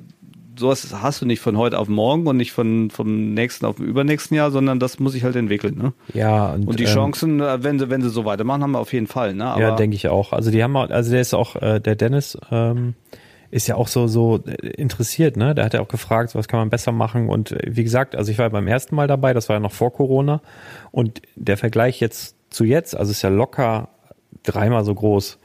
[0.58, 3.86] sowas hast du nicht von heute auf morgen und nicht von vom nächsten auf den
[3.86, 5.78] übernächsten Jahr, sondern das muss sich halt entwickeln.
[5.78, 5.94] Ne?
[6.14, 8.80] ja, und, Und die ähm, Chancen, äh, wenn sie, wenn sie so weitermachen, haben wir
[8.80, 9.34] auf jeden Fall.
[9.34, 9.46] Ne?
[9.46, 10.32] Aber ja, denke ich auch.
[10.32, 12.96] Also die haben auch, also der ist auch, äh, der Dennis ähm,
[13.52, 15.56] ist ja auch so, so interessiert, ne?
[15.56, 17.30] Der hat ja auch gefragt, was kann man besser machen.
[17.30, 19.72] Und äh, wie gesagt, also ich war beim ersten Mal dabei, das war ja noch
[19.72, 20.42] vor Corona.
[20.92, 23.90] Und der Vergleich jetzt zu jetzt, also ist ja locker
[24.44, 25.40] dreimal so groß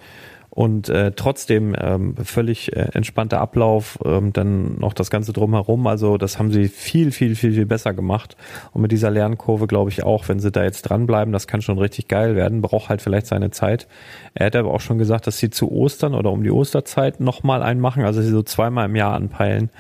[0.51, 5.87] und äh, trotzdem ähm, völlig äh, entspannter Ablauf, ähm, dann noch das Ganze drumherum.
[5.87, 8.37] Also das haben sie viel, viel, viel, viel besser gemacht.
[8.73, 11.79] Und mit dieser Lernkurve glaube ich auch, wenn sie da jetzt dranbleiben, das kann schon
[11.79, 12.63] richtig geil werden.
[12.63, 13.87] Braucht halt vielleicht seine Zeit.
[14.35, 17.63] Er hat aber auch schon gesagt, dass sie zu Ostern oder um die Osterzeit nochmal
[17.63, 19.71] einen machen, also sie so zweimal im Jahr anpeilen,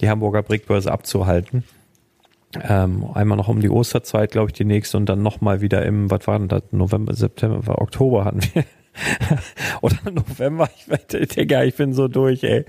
[0.00, 1.64] die Hamburger Brickbörse abzuhalten.
[2.66, 6.10] Ähm, einmal noch um die Osterzeit, glaube ich, die nächste und dann nochmal wieder im,
[6.10, 8.64] was war denn das, November, September, Oktober hatten wir
[9.80, 12.64] Oder November, ich wette, Digga, ich bin so durch, ey.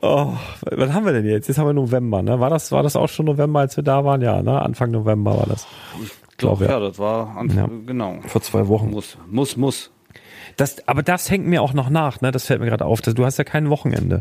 [0.00, 1.48] Oh, was haben wir denn jetzt?
[1.48, 2.40] Jetzt haben wir November, ne?
[2.40, 4.22] War das, war das auch schon November, als wir da waren?
[4.22, 4.60] Ja, ne?
[4.60, 5.66] Anfang November war das.
[6.02, 6.72] Ich glaube, ja.
[6.72, 7.86] ja, das war Anfang, ja.
[7.86, 8.18] genau.
[8.26, 8.90] Vor zwei Wochen.
[8.90, 9.90] Muss, muss, muss.
[10.56, 12.30] Das, aber das hängt mir auch noch nach, ne?
[12.30, 13.00] Das fällt mir gerade auf.
[13.00, 14.20] Das, du hast ja kein Wochenende.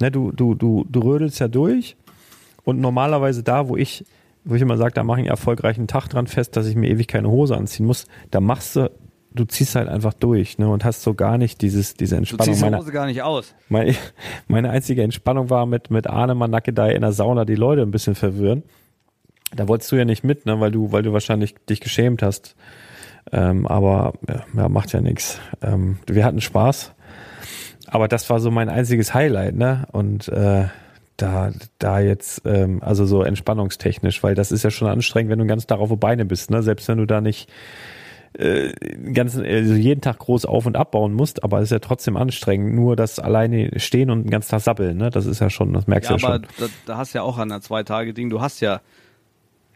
[0.00, 0.10] Ne?
[0.10, 1.96] Du, du, du, du rödelst ja durch
[2.64, 4.04] und normalerweise da, wo ich,
[4.44, 6.90] wo ich immer sage, da mache ich einen erfolgreichen Tag dran fest, dass ich mir
[6.90, 8.90] ewig keine Hose anziehen muss, da machst du
[9.38, 12.46] du ziehst halt einfach durch, ne, und hast so gar nicht dieses, diese Entspannung.
[12.46, 13.54] Du ziehst die Hose gar nicht aus.
[13.68, 13.94] Meine,
[14.48, 18.14] meine einzige Entspannung war mit, mit Arne Manakedai in der Sauna die Leute ein bisschen
[18.14, 18.62] verwirren.
[19.54, 22.54] Da wolltest du ja nicht mit, ne, weil du, weil du wahrscheinlich dich geschämt hast.
[23.32, 24.14] Ähm, aber
[24.56, 25.40] ja, macht ja nichts.
[25.62, 26.92] Ähm, wir hatten Spaß.
[27.86, 29.86] Aber das war so mein einziges Highlight, ne?
[29.92, 30.66] Und äh,
[31.16, 35.46] da, da jetzt, ähm, also so entspannungstechnisch, weil das ist ja schon anstrengend, wenn du
[35.46, 36.62] ganz darauf Beine bist, ne?
[36.62, 37.50] Selbst wenn du da nicht
[38.38, 38.72] äh,
[39.12, 42.74] ganzen, also jeden Tag groß auf- und abbauen musst, aber es ist ja trotzdem anstrengend.
[42.74, 45.10] Nur das alleine stehen und den ganzen Tag sappeln, ne?
[45.10, 46.44] das ist ja schon, das merkst ja, du ja schon.
[46.44, 48.80] Aber da, da hast du ja auch an der Zwei-Tage-Ding, du hast ja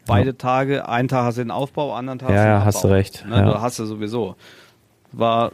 [0.06, 0.32] beide ja.
[0.34, 2.84] Tage, einen Tag hast du den Aufbau, anderen Tag ja, hast du den Ja, hast
[2.84, 3.26] du recht.
[3.28, 3.36] Ne?
[3.36, 3.52] Ja.
[3.52, 4.36] Du hast du sowieso.
[5.10, 5.52] War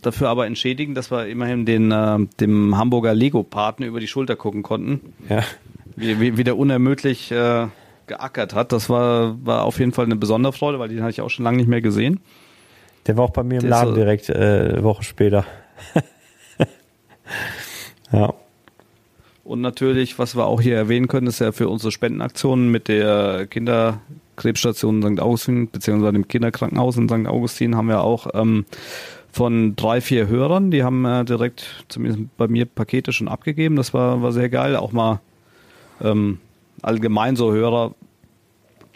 [0.00, 4.62] dafür aber entschädigen, dass wir immerhin den, äh, dem Hamburger Lego-Paten über die Schulter gucken
[4.62, 5.14] konnten.
[5.28, 5.42] Ja.
[5.96, 7.66] Wie, wie, wie der unermüdlich äh,
[8.10, 8.72] geackert hat.
[8.72, 11.44] Das war, war auf jeden Fall eine besondere Freude, weil den hatte ich auch schon
[11.44, 12.20] lange nicht mehr gesehen.
[13.06, 15.46] Der war auch bei mir im Laden direkt äh, eine Woche später.
[18.12, 18.34] ja.
[19.44, 23.46] Und natürlich, was wir auch hier erwähnen können, ist ja für unsere Spendenaktionen mit der
[23.46, 25.20] Kinderkrebsstation St.
[25.20, 27.26] Augustin, beziehungsweise dem Kinderkrankenhaus in St.
[27.26, 28.66] Augustin, haben wir auch ähm,
[29.32, 33.76] von drei, vier Hörern, die haben äh, direkt, zumindest bei mir, Pakete schon abgegeben.
[33.76, 34.76] Das war, war sehr geil.
[34.76, 35.20] Auch mal
[36.02, 36.38] ähm,
[36.82, 37.94] allgemein so Hörer,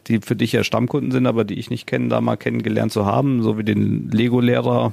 [0.07, 3.07] die für dich ja Stammkunden sind, aber die ich nicht kenne, da mal kennengelernt zu
[3.07, 4.92] haben, so wie den Lego-Lehrer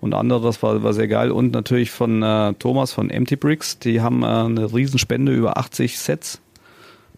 [0.00, 1.30] und andere, das war, war sehr geil.
[1.30, 5.98] Und natürlich von äh, Thomas von Empty Bricks, die haben äh, eine Riesenspende über 80
[5.98, 6.40] Sets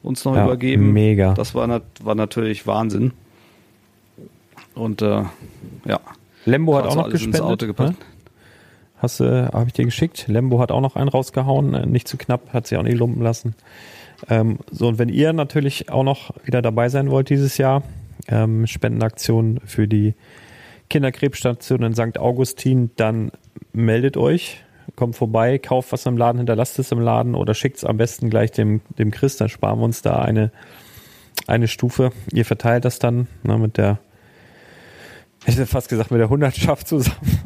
[0.02, 0.92] uns noch ja, übergeben.
[0.92, 1.35] Mega.
[1.35, 3.12] Das war, war natürlich Wahnsinn.
[4.74, 5.24] Und äh,
[5.85, 6.00] ja.
[6.44, 7.79] Lembo hat auch noch gespendet.
[7.79, 7.96] Ne?
[8.98, 10.26] Hast du, habe ich dir geschickt.
[10.29, 13.22] Lembo hat auch noch einen rausgehauen, äh, nicht zu knapp, hat sie auch nicht lumpen
[13.22, 13.55] lassen.
[14.29, 17.83] Ähm, so, und wenn ihr natürlich auch noch wieder dabei sein wollt dieses Jahr,
[18.29, 20.14] ähm, Spendenaktion für die
[20.88, 22.18] Kinderkrebsstation in St.
[22.18, 23.31] Augustin, dann
[23.72, 27.85] meldet euch, kommt vorbei, kauft was im Laden, hinterlasst es im Laden oder schickt es
[27.85, 30.50] am besten gleich dem, dem Chris, dann sparen wir uns da eine,
[31.46, 32.12] eine Stufe.
[32.33, 33.98] Ihr verteilt das dann ne, mit der,
[35.44, 37.40] ich hätte fast gesagt, mit der Hundertschaft zusammen.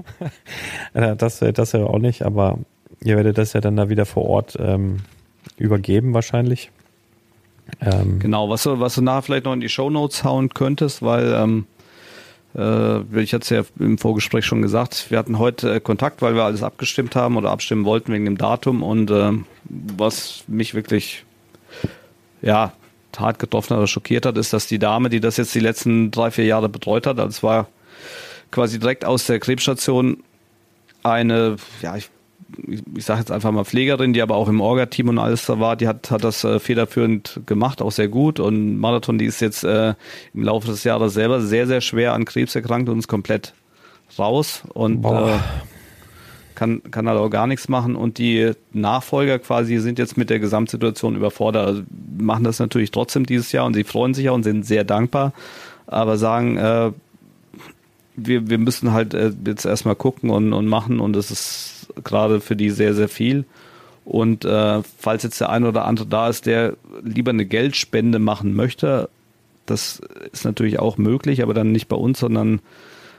[0.93, 2.59] das das ja auch nicht, aber
[3.03, 4.99] ihr werdet das ja dann da wieder vor Ort ähm,
[5.61, 6.71] übergeben wahrscheinlich.
[7.81, 11.03] Ähm, genau, was du, was du nachher vielleicht noch in die Show Notes hauen könntest,
[11.03, 11.67] weil ähm,
[12.57, 16.35] äh, ich hatte es ja im Vorgespräch schon gesagt, wir hatten heute äh, Kontakt, weil
[16.35, 19.33] wir alles abgestimmt haben oder abstimmen wollten wegen dem Datum und äh,
[19.65, 21.25] was mich wirklich
[22.43, 22.73] ja
[23.17, 26.31] hart getroffen oder schockiert hat, ist, dass die Dame, die das jetzt die letzten drei,
[26.31, 27.69] vier Jahre betreut hat, das war
[28.51, 30.23] quasi direkt aus der Krebsstation
[31.03, 32.09] eine, ja, ich,
[32.97, 35.77] ich sage jetzt einfach mal Pflegerin, die aber auch im Orga-Team und alles da war,
[35.77, 38.41] die hat, hat das äh, federführend gemacht, auch sehr gut.
[38.41, 39.95] Und Marathon, die ist jetzt äh,
[40.35, 43.55] im Laufe des Jahres selber sehr, sehr schwer an Krebs erkrankt und ist komplett
[44.19, 45.39] raus und äh,
[46.55, 47.97] kann, kann halt auch gar nichts machen.
[47.97, 51.67] Und die Nachfolger quasi sind jetzt mit der Gesamtsituation überfordert.
[51.67, 51.83] Also
[52.19, 55.33] machen das natürlich trotzdem dieses Jahr und sie freuen sich auch und sind sehr dankbar,
[55.87, 56.93] aber sagen, äh,
[58.17, 62.41] wir, wir müssen halt äh, jetzt erstmal gucken und, und machen und es ist gerade
[62.41, 63.45] für die sehr, sehr viel.
[64.05, 68.55] Und äh, falls jetzt der eine oder andere da ist, der lieber eine Geldspende machen
[68.55, 69.09] möchte,
[69.67, 70.01] das
[70.33, 72.61] ist natürlich auch möglich, aber dann nicht bei uns, sondern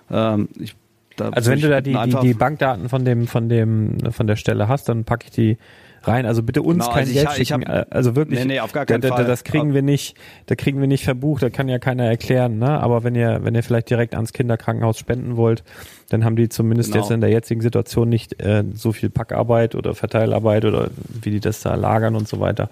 [0.09, 0.75] äh, ich
[1.15, 4.35] Da Also wenn du da die, die, die Bankdaten von dem, von dem, von der
[4.35, 5.57] Stelle hast, dann packe ich die
[6.03, 6.25] rein.
[6.25, 7.67] Also bitte uns Genau, kein also ich Geld ich schicken.
[7.67, 8.39] hab- also wirklich.
[8.39, 9.25] Nee, nee, auf gar keinen da, da, Fall.
[9.25, 10.15] Das kriegen wir nicht,
[10.47, 12.79] da kriegen wir nicht verbucht, da kann ja keiner erklären, ne?
[12.81, 15.63] Aber wenn ihr, wenn ihr vielleicht direkt ans Kinderkrankenhaus spenden wollt,
[16.09, 17.03] dann haben die zumindest Genau.
[17.03, 20.89] jetzt in der jetzigen Situation nicht äh, so viel Packarbeit oder Verteilarbeit oder
[21.21, 22.69] wie die das da lagern und so weiter.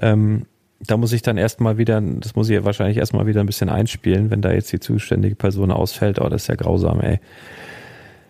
[0.00, 0.46] Ähm,
[0.86, 4.30] da muss ich dann erstmal wieder, das muss ich wahrscheinlich erstmal wieder ein bisschen einspielen,
[4.30, 6.18] wenn da jetzt die zuständige Person ausfällt.
[6.20, 7.20] Oh, das ist ja grausam, ey.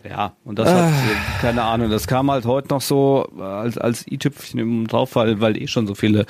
[0.09, 3.77] Ja, und das hat, äh, keine Ahnung, das kam halt heute noch so äh, als,
[3.77, 6.25] als i-Tüpfchen im drauf, weil, weil eh schon so viele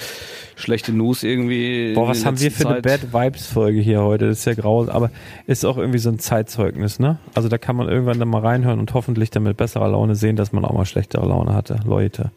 [0.57, 1.93] schlechte News irgendwie.
[1.95, 4.27] Boah, was haben wir für eine Zeit- Bad Vibes Folge hier heute?
[4.29, 5.11] Das ist ja grausam, aber
[5.47, 7.19] ist auch irgendwie so ein Zeitzeugnis, ne?
[7.35, 10.35] Also da kann man irgendwann dann mal reinhören und hoffentlich dann mit besserer Laune sehen,
[10.35, 12.33] dass man auch mal schlechtere Laune hatte, Leute.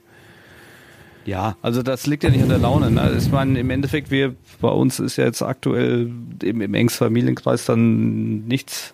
[1.26, 2.92] Ja, also das liegt ja nicht an der Laune.
[2.92, 3.16] Ne?
[3.18, 6.12] Ich meine, im Endeffekt, wir, bei uns ist ja jetzt aktuell
[6.44, 8.94] im, im engsten Familienkreis dann nichts,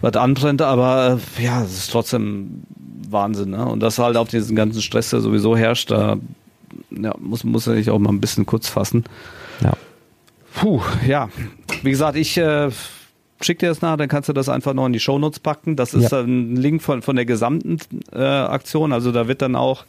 [0.00, 2.62] was anbrennt, aber äh, ja, es ist trotzdem
[3.08, 3.50] Wahnsinn.
[3.50, 3.64] Ne?
[3.66, 6.16] Und das halt auf diesen ganzen Stress, der sowieso herrscht, da
[6.90, 9.04] ja, muss, muss sich auch mal ein bisschen kurz fassen.
[9.60, 9.72] Ja.
[10.54, 11.28] Puh, ja.
[11.82, 12.70] Wie gesagt, ich äh,
[13.40, 15.76] schick dir das nach, dann kannst du das einfach noch in die Shownotes packen.
[15.76, 16.20] Das ist Ja.
[16.20, 17.78] ein Link von, von der gesamten
[18.12, 18.92] äh, Aktion.
[18.92, 19.84] Also da wird dann auch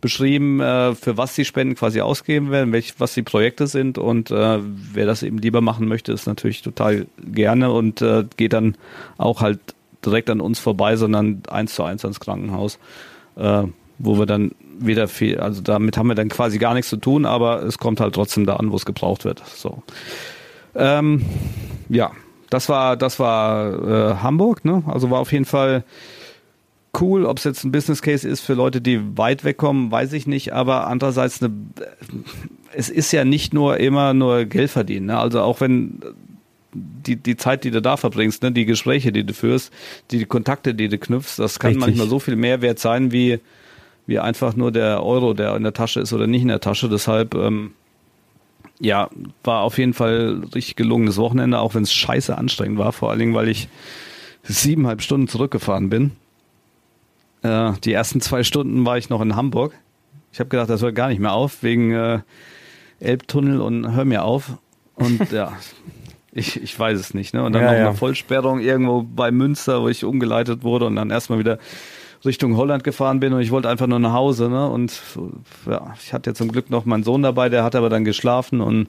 [0.00, 4.30] beschrieben, äh, für was die Spenden quasi ausgeben werden, welch, was die Projekte sind und
[4.30, 8.76] äh, wer das eben lieber machen möchte, ist natürlich total gerne und äh, geht dann
[9.18, 9.60] auch halt
[10.04, 12.78] direkt an uns vorbei, sondern eins zu eins ans Krankenhaus,
[13.36, 13.64] äh,
[13.98, 17.24] wo wir dann wieder viel, also damit haben wir dann quasi gar nichts zu tun,
[17.24, 19.42] aber es kommt halt trotzdem da an, wo es gebraucht wird.
[19.46, 19.82] So.
[20.74, 21.24] Ähm,
[21.88, 22.10] ja,
[22.50, 24.82] das war, das war äh, Hamburg, ne?
[24.86, 25.84] Also war auf jeden Fall
[27.00, 27.24] cool.
[27.24, 30.52] Ob es jetzt ein Business Case ist für Leute, die weit wegkommen, weiß ich nicht.
[30.52, 31.52] Aber andererseits, eine,
[32.74, 35.06] es ist ja nicht nur immer nur Geld verdienen.
[35.06, 35.18] Ne?
[35.18, 36.00] Also auch wenn
[36.72, 38.52] die, die Zeit, die du da verbringst, ne?
[38.52, 39.72] die Gespräche, die du führst,
[40.10, 41.86] die, die Kontakte, die du knüpfst, das kann Richtig.
[41.86, 43.40] manchmal so viel mehr wert sein, wie,
[44.06, 46.88] wie einfach nur der Euro, der in der Tasche ist oder nicht in der Tasche.
[46.88, 47.72] Deshalb, ähm,
[48.78, 49.08] ja,
[49.42, 53.18] war auf jeden Fall richtig gelungenes Wochenende, auch wenn es scheiße anstrengend war, vor allen
[53.18, 53.68] Dingen, weil ich
[54.42, 56.12] siebeneinhalb Stunden zurückgefahren bin.
[57.46, 59.74] Äh, die ersten zwei Stunden war ich noch in Hamburg.
[60.32, 62.20] Ich habe gedacht, das hört gar nicht mehr auf, wegen äh,
[63.00, 64.58] Elbtunnel und hör mir auf.
[64.94, 65.52] Und ja,
[66.32, 67.32] ich, ich weiß es nicht.
[67.34, 67.44] Ne?
[67.44, 67.88] Und dann Ja, noch ja.
[67.88, 71.58] eine Vollsperrung irgendwo bei Münster, wo ich umgeleitet wurde und dann erstmal wieder
[72.24, 74.48] Richtung Holland gefahren bin und ich wollte einfach nur nach Hause.
[74.48, 74.68] Ne?
[74.68, 75.00] Und
[75.66, 78.60] ja, ich hatte ja zum Glück noch meinen Sohn dabei, der hat aber dann geschlafen
[78.60, 78.88] und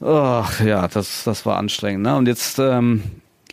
[0.00, 2.02] ach ja, das, das war anstrengend.
[2.02, 2.16] Ne?
[2.16, 3.02] Und jetzt ähm,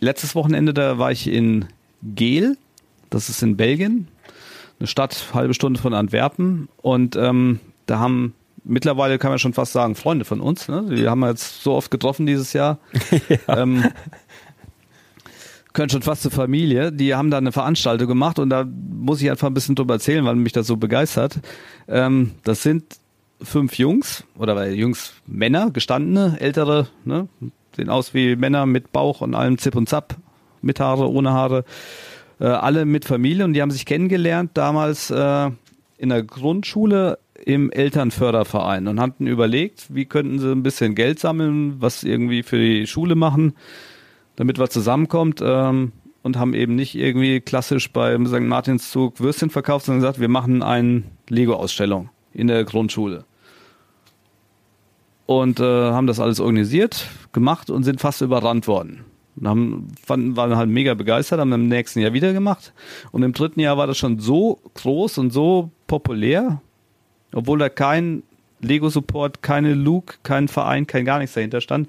[0.00, 1.66] letztes Wochenende, da war ich in
[2.02, 2.56] Geel,
[3.12, 4.08] das ist in Belgien,
[4.78, 9.72] eine Stadt, halbe Stunde von Antwerpen und ähm, da haben mittlerweile kann man schon fast
[9.72, 10.84] sagen Freunde von uns, ne?
[10.90, 12.78] die haben wir jetzt so oft getroffen dieses Jahr.
[13.48, 13.84] ähm,
[15.72, 16.92] können schon fast zur Familie.
[16.92, 20.24] Die haben da eine Veranstaltung gemacht und da muss ich einfach ein bisschen drüber erzählen,
[20.24, 21.40] weil mich das so begeistert.
[21.88, 22.98] Ähm, das sind
[23.40, 27.28] fünf Jungs oder Jungs Männer, gestandene, ältere, ne?
[27.74, 30.16] sehen aus wie Männer mit Bauch und allem Zip und Zap,
[30.60, 31.64] mit Haare, ohne Haare,
[32.42, 35.50] äh, alle mit Familie und die haben sich kennengelernt damals äh,
[35.96, 41.76] in der Grundschule im Elternförderverein und hatten überlegt, wie könnten sie ein bisschen Geld sammeln,
[41.80, 43.54] was irgendwie für die Schule machen
[44.36, 48.40] damit was zusammenkommt ähm, und haben eben nicht irgendwie klassisch beim St.
[48.40, 53.24] Martinszug Würstchen verkauft, sondern gesagt, wir machen eine Lego-Ausstellung in der Grundschule.
[55.26, 59.04] Und äh, haben das alles organisiert, gemacht und sind fast überrannt worden.
[59.36, 62.72] Und haben, fanden, waren halt mega begeistert, haben im nächsten Jahr wieder gemacht.
[63.12, 66.60] Und im dritten Jahr war das schon so groß und so populär,
[67.32, 68.22] obwohl da kein
[68.60, 71.88] Lego-Support, keine Luke, kein Verein, kein gar nichts dahinter stand,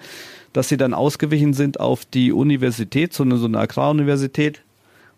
[0.53, 4.61] dass sie dann ausgewichen sind auf die Universität, so eine, so eine Agraruniversität,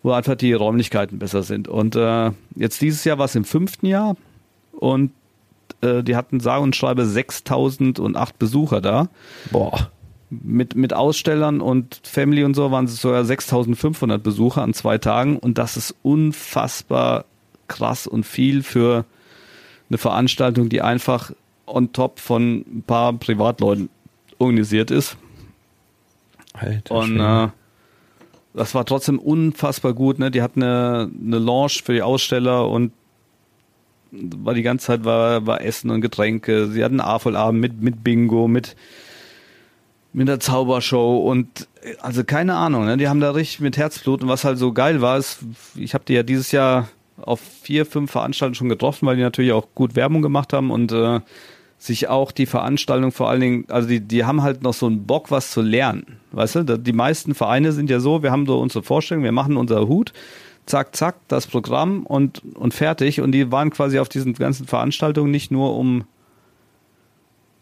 [0.03, 1.67] wo einfach die Räumlichkeiten besser sind.
[1.67, 4.17] Und äh, jetzt dieses Jahr war es im fünften Jahr
[4.73, 5.11] und
[5.81, 9.09] äh, die hatten sage und schreibe 6008 Besucher da.
[9.51, 9.89] Boah.
[10.43, 15.37] Mit, mit Ausstellern und Family und so waren es sogar 6500 Besucher an zwei Tagen
[15.37, 17.25] und das ist unfassbar
[17.67, 19.05] krass und viel für
[19.89, 21.31] eine Veranstaltung, die einfach
[21.65, 23.89] on top von ein paar Privatleuten
[24.37, 25.17] organisiert ist.
[26.53, 27.47] Alter Und äh,
[28.53, 30.19] das war trotzdem unfassbar gut.
[30.19, 30.31] Ne?
[30.31, 32.93] Die hatten eine, eine Lounge für die Aussteller und
[34.11, 36.67] war die ganze Zeit war, war Essen und Getränke.
[36.67, 38.75] Sie hatten einen A-Vollabend mit, mit Bingo, mit,
[40.15, 41.67] mit der Zaubershow und
[42.01, 42.95] also keine Ahnung, ne?
[42.95, 45.39] die haben da richtig mit Herzblut und was halt so geil war, ist,
[45.75, 46.87] ich habe die ja dieses Jahr
[47.21, 50.93] auf vier, fünf Veranstaltungen schon getroffen, weil die natürlich auch gut Werbung gemacht haben und
[50.93, 51.19] äh,
[51.77, 55.05] sich auch die Veranstaltung vor allen Dingen, also die, die haben halt noch so einen
[55.05, 56.17] Bock, was zu lernen.
[56.31, 59.57] Weißt du, die meisten Vereine sind ja so, wir haben so unsere Vorstellung, wir machen
[59.57, 60.13] unser Hut,
[60.65, 63.19] zack, zack, das Programm und, und fertig.
[63.19, 66.05] Und die waren quasi auf diesen ganzen Veranstaltungen nicht nur um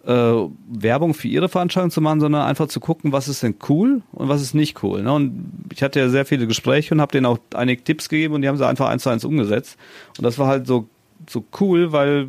[0.06, 4.28] Werbung für ihre Veranstaltung zu machen, sondern einfach zu gucken, was ist denn cool und
[4.28, 5.02] was ist nicht cool.
[5.02, 5.14] Ne?
[5.14, 8.42] Und ich hatte ja sehr viele Gespräche und habe denen auch einige Tipps gegeben und
[8.42, 9.78] die haben sie einfach eins zu eins umgesetzt.
[10.18, 10.90] Und das war halt so,
[11.30, 12.28] so cool, weil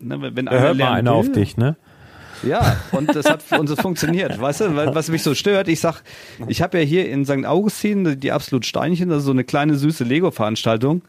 [0.00, 1.76] ne, wenn Da einer hört mal einer will, auf dich, ne?
[2.42, 5.80] ja, und das hat und es funktioniert, weißt du, weil, was mich so stört, ich
[5.80, 6.02] sag,
[6.48, 7.44] ich habe ja hier in St.
[7.44, 11.02] Augustin die absolut Steinchen, das ist so eine kleine süße Lego-Veranstaltung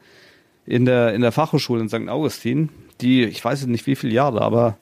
[0.66, 2.08] in der in der Fachhochschule in St.
[2.08, 2.70] Augustin,
[3.02, 4.78] die ich weiß nicht wie viele Jahre, aber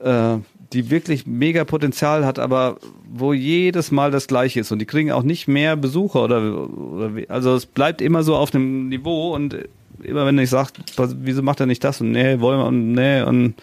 [0.00, 0.36] äh,
[0.72, 2.76] die wirklich mega Potenzial hat, aber
[3.10, 7.16] wo jedes Mal das gleiche ist und die kriegen auch nicht mehr Besucher oder, oder
[7.16, 9.56] wie- also es bleibt immer so auf dem Niveau und
[10.02, 13.22] immer wenn ich sage, wieso macht er nicht das und nee, wollen wir und nee
[13.22, 13.54] und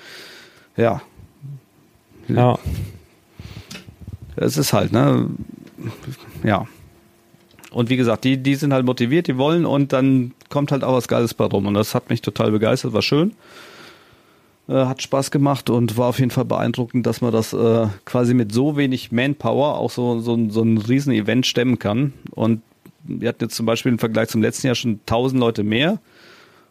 [0.78, 1.02] ja,
[2.28, 2.58] Ja.
[4.36, 5.30] es ist halt, ne?
[6.44, 6.66] Ja.
[7.76, 10.94] Und wie gesagt, die, die sind halt motiviert, die wollen und dann kommt halt auch
[10.94, 11.66] was Geiles bei rum.
[11.66, 13.34] Und das hat mich total begeistert, war schön.
[14.70, 18.34] Äh, hat Spaß gemacht und war auf jeden Fall beeindruckend, dass man das äh, quasi
[18.34, 22.14] mit so wenig Manpower auch so, so, ein- so ein riesen Event stemmen kann.
[22.32, 22.62] Und
[23.04, 26.00] wir hatten jetzt zum Beispiel im Vergleich zum letzten Jahr schon 1000 Leute mehr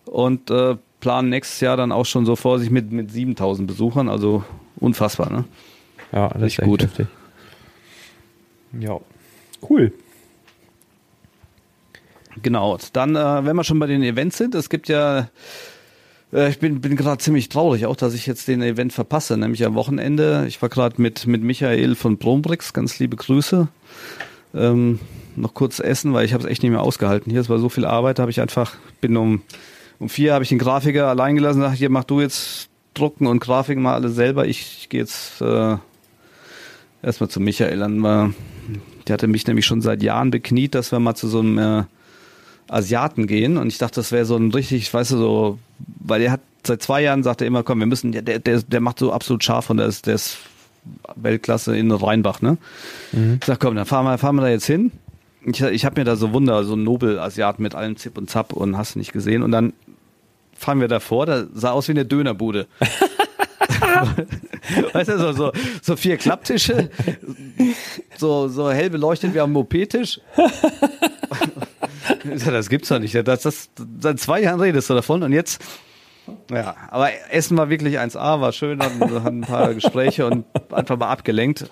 [0.06, 4.08] und äh, planen nächstes Jahr dann auch schon so vor sich mit, mit 7000 Besuchern.
[4.08, 4.42] Also
[4.80, 5.44] unfassbar, ne?
[6.12, 6.82] Ja, das ist Richtig echt gut.
[6.82, 7.06] heftig.
[8.80, 8.98] Ja.
[9.68, 9.92] Cool.
[12.42, 12.78] Genau.
[12.92, 15.28] Dann, äh, wenn wir schon bei den Events sind, es gibt ja,
[16.32, 19.64] äh, ich bin, bin gerade ziemlich traurig, auch dass ich jetzt den Event verpasse, nämlich
[19.64, 20.44] am Wochenende.
[20.48, 23.68] Ich war gerade mit, mit Michael von Brombrix, ganz liebe Grüße.
[24.54, 25.00] Ähm,
[25.36, 27.30] noch kurz essen, weil ich habe es echt nicht mehr ausgehalten.
[27.30, 29.42] Hier, es war so viel Arbeit, habe ich einfach, bin um,
[29.98, 33.40] um vier habe ich den Grafiker allein gelassen, sag hier, mach du jetzt Drucken und
[33.40, 34.46] Grafiken mal alle selber.
[34.46, 35.76] Ich, ich gehe jetzt äh,
[37.02, 37.78] erstmal zu Michael.
[37.78, 38.32] Dann war,
[39.06, 41.84] der hatte mich nämlich schon seit Jahren bekniet, dass wir mal zu so einem äh,
[42.68, 45.58] Asiaten gehen und ich dachte, das wäre so ein richtig, weißt du, so,
[46.00, 48.80] weil er hat seit zwei Jahren sagt er immer, komm, wir müssen, der, der, der,
[48.80, 50.38] macht so absolut scharf und der ist, der ist
[51.14, 52.56] Weltklasse in Rheinbach, ne?
[53.12, 54.90] Ich sag, komm, dann fahren wir, fahren wir da jetzt hin.
[55.44, 58.54] Ich, ich habe mir da so Wunder, so einen Nobel-Asiaten mit allem Zip und Zap
[58.54, 59.74] und hast du nicht gesehen und dann
[60.56, 62.66] fahren wir davor, da sah aus wie eine Dönerbude.
[64.92, 65.52] weißt du, so, so,
[65.82, 66.90] so vier Klapptische,
[68.16, 70.20] so, so hell beleuchtet wie am Mopetisch.
[72.24, 73.14] Das gibt's doch nicht.
[73.14, 75.62] Das, das, seit zwei Jahren redest du davon und jetzt.
[76.50, 80.98] Ja, aber Essen war wirklich 1A, war schön, hatten, hatten ein paar Gespräche und einfach
[80.98, 81.66] mal abgelenkt.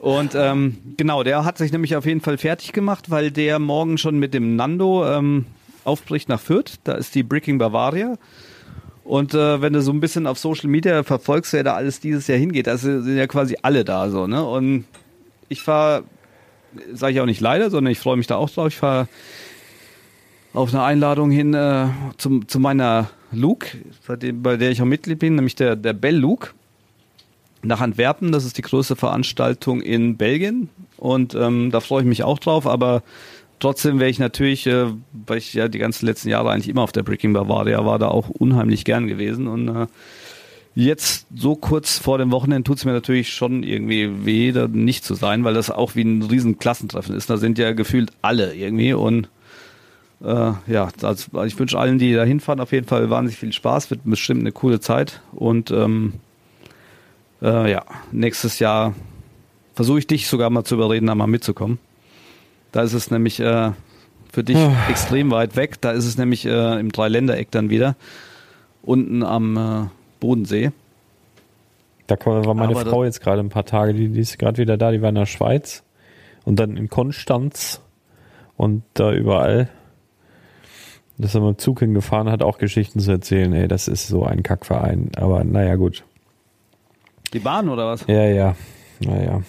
[0.00, 3.98] Und ähm, genau, der hat sich nämlich auf jeden Fall fertig gemacht, weil der morgen
[3.98, 5.46] schon mit dem Nando ähm,
[5.84, 6.76] aufbricht nach Fürth.
[6.84, 8.16] Da ist die Bricking Bavaria.
[9.04, 12.26] Und äh, wenn du so ein bisschen auf Social Media verfolgst, wer da alles dieses
[12.26, 14.42] Jahr hingeht, da sind ja quasi alle da so, ne?
[14.42, 14.86] Und
[15.50, 16.04] ich fahre,
[16.92, 18.68] sage ich auch nicht leider, sondern ich freue mich da auch drauf.
[18.68, 19.08] Ich fahre
[20.54, 23.76] auf eine Einladung hin äh, zum, zu meiner Luke,
[24.06, 26.50] bei, der ich auch Mitglied bin, nämlich der, der Bell Luke
[27.62, 28.32] nach Antwerpen.
[28.32, 32.66] Das ist die größte Veranstaltung in Belgien und ähm, da freue ich mich auch drauf,
[32.66, 33.02] aber
[33.58, 34.86] trotzdem wäre ich natürlich, äh,
[35.26, 38.08] weil ich ja die ganzen letzten Jahre eigentlich immer auf der Breaking Bavaria war, da
[38.08, 39.86] auch unheimlich gern gewesen und äh,
[40.76, 45.04] Jetzt so kurz vor dem Wochenende tut es mir natürlich schon irgendwie weh, da nicht
[45.04, 47.30] zu sein, weil das auch wie ein riesen Klassentreffen ist.
[47.30, 49.28] Da sind ja gefühlt alle irgendwie und
[50.24, 53.90] äh, ja, also ich wünsche allen, die da hinfahren, auf jeden Fall wahnsinnig viel Spaß,
[53.90, 56.14] wird bestimmt eine coole Zeit und ähm,
[57.42, 58.94] äh, ja, nächstes Jahr
[59.74, 61.78] versuche ich dich sogar mal zu überreden, da mal mitzukommen.
[62.72, 63.72] Da ist es nämlich äh,
[64.32, 64.58] für dich
[64.88, 65.80] extrem weit weg.
[65.80, 67.96] Da ist es nämlich äh, im Dreiländereck dann wieder
[68.82, 69.88] unten am äh,
[70.20, 70.72] Bodensee.
[72.06, 74.76] Da war meine Aber Frau jetzt gerade ein paar Tage, die, die ist gerade wieder
[74.76, 75.82] da, die war in der Schweiz
[76.44, 77.80] und dann in Konstanz
[78.56, 79.68] und da überall.
[81.18, 83.52] Da ist er mit dem Zug hingefahren, hat auch Geschichten zu erzählen.
[83.52, 85.12] Ey, das ist so ein Kackverein.
[85.16, 86.04] Aber naja, gut.
[87.32, 88.04] Die Bahn oder was?
[88.06, 88.56] Ja, ja.
[89.00, 89.42] Naja.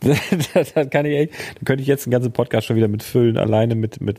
[0.54, 3.74] das kann ich echt, da könnte ich jetzt einen ganzen Podcast schon wieder mitfüllen, alleine
[3.74, 4.18] mit, mit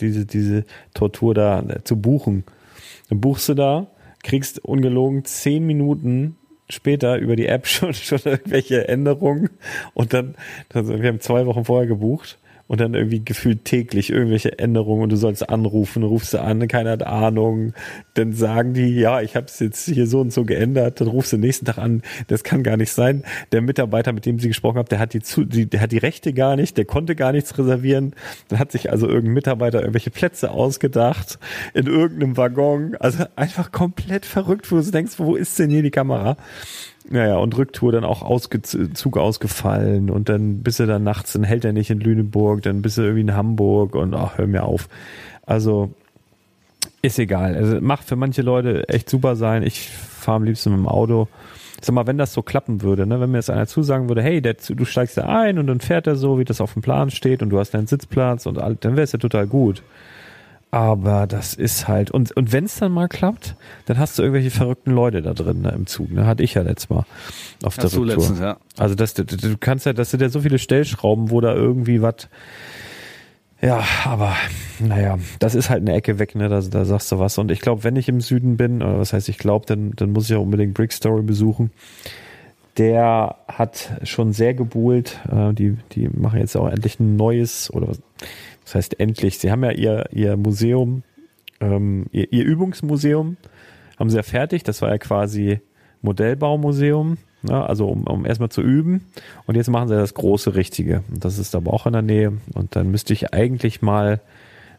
[0.00, 2.44] diese, diese Tortur da äh, zu buchen.
[3.08, 3.86] Dann buchst du da,
[4.22, 6.36] kriegst ungelogen zehn Minuten
[6.68, 9.50] später über die App schon, schon irgendwelche Änderungen
[9.94, 10.34] und dann,
[10.72, 15.12] also wir haben zwei Wochen vorher gebucht und dann irgendwie gefühlt täglich irgendwelche Änderungen und
[15.12, 17.74] du sollst anrufen, rufst du an, keiner hat Ahnung,
[18.14, 21.32] dann sagen die, ja, ich habe es jetzt hier so und so geändert, dann rufst
[21.32, 23.24] du nächsten Tag an, das kann gar nicht sein.
[23.52, 25.98] Der Mitarbeiter, mit dem sie gesprochen haben, der hat die, zu, die, der hat die
[25.98, 28.14] Rechte gar nicht, der konnte gar nichts reservieren.
[28.48, 31.38] Dann hat sich also irgendein Mitarbeiter irgendwelche Plätze ausgedacht
[31.74, 32.96] in irgendeinem Waggon.
[32.98, 36.36] Also einfach komplett verrückt, wo du denkst, wo ist denn hier die Kamera?
[37.10, 41.42] Naja, und Rücktour dann auch ausge Zug ausgefallen und dann bist du dann nachts, dann
[41.42, 44.62] hält er nicht in Lüneburg, dann bist du irgendwie in Hamburg und ach, hör mir
[44.62, 44.88] auf.
[45.44, 45.92] Also
[47.02, 47.56] ist egal.
[47.56, 49.64] Also macht für manche Leute echt super sein.
[49.64, 51.28] Ich fahre am liebsten mit dem Auto.
[51.80, 54.40] Sag mal, wenn das so klappen würde, ne, wenn mir jetzt einer zusagen würde, hey,
[54.40, 57.10] der, du steigst da ein und dann fährt er so, wie das auf dem Plan
[57.10, 59.82] steht und du hast deinen Sitzplatz und all, dann wäre es ja total gut.
[60.74, 64.50] Aber das ist halt, und, und wenn es dann mal klappt, dann hast du irgendwelche
[64.50, 66.10] verrückten Leute da drin ne, im Zug.
[66.10, 66.24] Ne?
[66.24, 67.04] Hatte ich ja letztes Mal
[67.62, 68.16] auf der Hast du Rücktour.
[68.16, 68.56] letztens, ja.
[68.78, 72.00] Also das, du, du kannst ja, das sind ja so viele Stellschrauben, wo da irgendwie
[72.00, 72.26] was.
[73.60, 74.34] Ja, aber
[74.80, 76.48] naja, das ist halt eine Ecke weg, ne?
[76.48, 77.36] Da, da sagst du was.
[77.36, 80.12] Und ich glaube, wenn ich im Süden bin, oder was heißt ich glaube, dann, dann
[80.12, 81.70] muss ich auch unbedingt Brick Story besuchen.
[82.78, 85.20] Der hat schon sehr gebuhlt.
[85.30, 88.00] Äh, die, die machen jetzt auch endlich ein neues, oder was,
[88.64, 89.38] was heißt endlich?
[89.38, 91.02] Sie haben ja ihr, ihr Museum,
[91.60, 93.36] ähm, ihr, ihr Übungsmuseum,
[93.98, 94.62] haben sie ja fertig.
[94.64, 95.60] Das war ja quasi
[96.02, 97.64] Modellbaumuseum, ne?
[97.66, 99.06] also um, um erstmal zu üben.
[99.46, 101.02] Und jetzt machen sie das große Richtige.
[101.12, 102.32] Und das ist aber auch in der Nähe.
[102.54, 104.20] Und dann müsste ich eigentlich mal,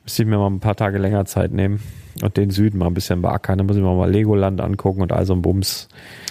[0.04, 1.82] müsste ich mir mal ein paar Tage länger Zeit nehmen
[2.22, 3.58] und den Süden mal ein bisschen beackern.
[3.58, 5.88] Dann muss ich mir mal Legoland angucken und all so ein Bums.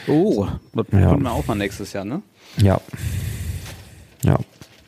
[0.09, 1.09] Oh, das Ja.
[1.11, 2.23] kommt mir auch mal nächstes Jahr, ne?
[2.59, 2.81] Ja.
[4.25, 4.39] Ja.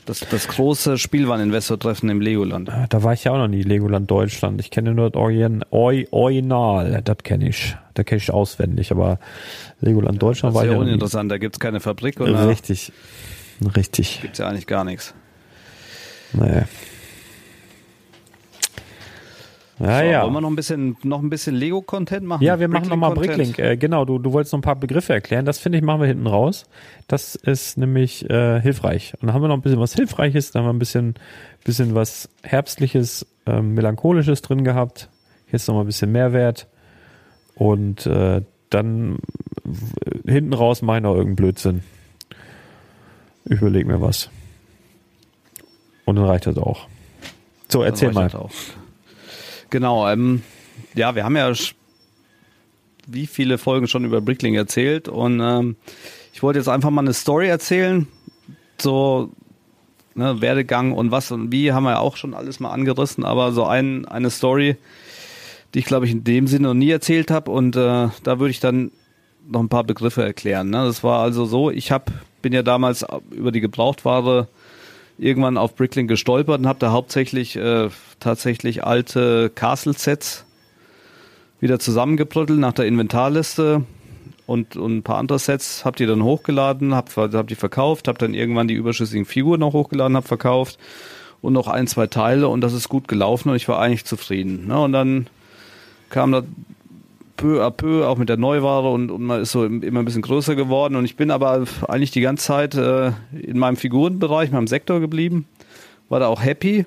[0.06, 2.68] Das, das große Spielwareninvestor-Treffen im Legoland.
[2.68, 4.60] Äh, Da war ich ja auch noch nie, Legoland Deutschland.
[4.60, 5.18] Ich kenne nur das
[5.70, 7.74] Ori- Original, das kenne ich.
[7.94, 9.18] Da kenne ich auswendig, aber
[9.80, 10.90] Legoland Deutschland Das war ist ich ja noch nie.
[10.90, 12.92] uninteressant, da gibt's keine Fabrik da Richtig.
[13.76, 14.18] Richtig.
[14.20, 15.14] gibt's ja eigentlich gar nichts.
[16.32, 16.64] Nee.
[19.78, 20.22] Ja, So, ja.
[20.22, 22.44] Wollen wir noch ein bisschen, noch ein bisschen Lego-Content machen?
[22.44, 23.12] Ja, wir machen nochmal?
[23.12, 23.58] Bricklink.
[23.58, 25.44] Äh, genau, du, du wolltest noch ein paar Begriffe erklären.
[25.44, 26.66] Das finde ich, machen wir hinten raus.
[27.08, 29.14] Das ist nämlich äh, hilfreich.
[29.14, 31.14] Und dann haben wir noch ein bisschen was Hilfreiches, dann haben wir ein bisschen,
[31.64, 35.08] bisschen was Herbstliches, ähm, Melancholisches drin gehabt.
[35.50, 36.68] Jetzt noch mal ein bisschen Mehrwert.
[37.56, 39.18] Und äh, dann
[40.26, 41.82] hinten raus mache ich noch irgendeinen Blödsinn.
[43.44, 44.30] Ich überlege mir was.
[46.04, 46.86] Und dann reicht das auch.
[47.68, 48.30] So, erzähl mal.
[49.74, 50.42] Genau, ähm,
[50.94, 51.52] ja, wir haben ja
[53.08, 55.74] wie viele Folgen schon über Brickling erzählt und ähm,
[56.32, 58.06] ich wollte jetzt einfach mal eine Story erzählen,
[58.80, 59.30] so
[60.14, 63.50] ne, Werdegang und was und wie haben wir ja auch schon alles mal angerissen, aber
[63.50, 64.76] so ein, eine Story,
[65.74, 68.50] die ich glaube ich in dem Sinne noch nie erzählt habe und äh, da würde
[68.50, 68.92] ich dann
[69.44, 70.70] noch ein paar Begriffe erklären.
[70.70, 70.84] Ne?
[70.84, 72.12] Das war also so, ich hab,
[72.42, 74.46] bin ja damals über die Gebrauchtware
[75.18, 77.88] irgendwann auf Bricklink gestolpert und habe da hauptsächlich äh,
[78.20, 80.44] tatsächlich alte Castle-Sets
[81.60, 83.84] wieder zusammengebröttelt nach der Inventarliste
[84.46, 88.20] und, und ein paar andere Sets habt ihr dann hochgeladen, habt, habt die verkauft, habt
[88.20, 90.78] dann irgendwann die überschüssigen Figuren noch hochgeladen, habt verkauft
[91.40, 94.66] und noch ein, zwei Teile und das ist gut gelaufen und ich war eigentlich zufrieden.
[94.66, 94.78] Ne?
[94.78, 95.28] Und dann
[96.10, 96.42] kam da
[97.44, 100.06] peu à peu, auch mit der Neuware und, und man ist so im- immer ein
[100.06, 100.96] bisschen größer geworden.
[100.96, 105.46] Und ich bin aber eigentlich die ganze Zeit äh, in meinem Figurenbereich, meinem Sektor geblieben,
[106.08, 106.86] war da auch happy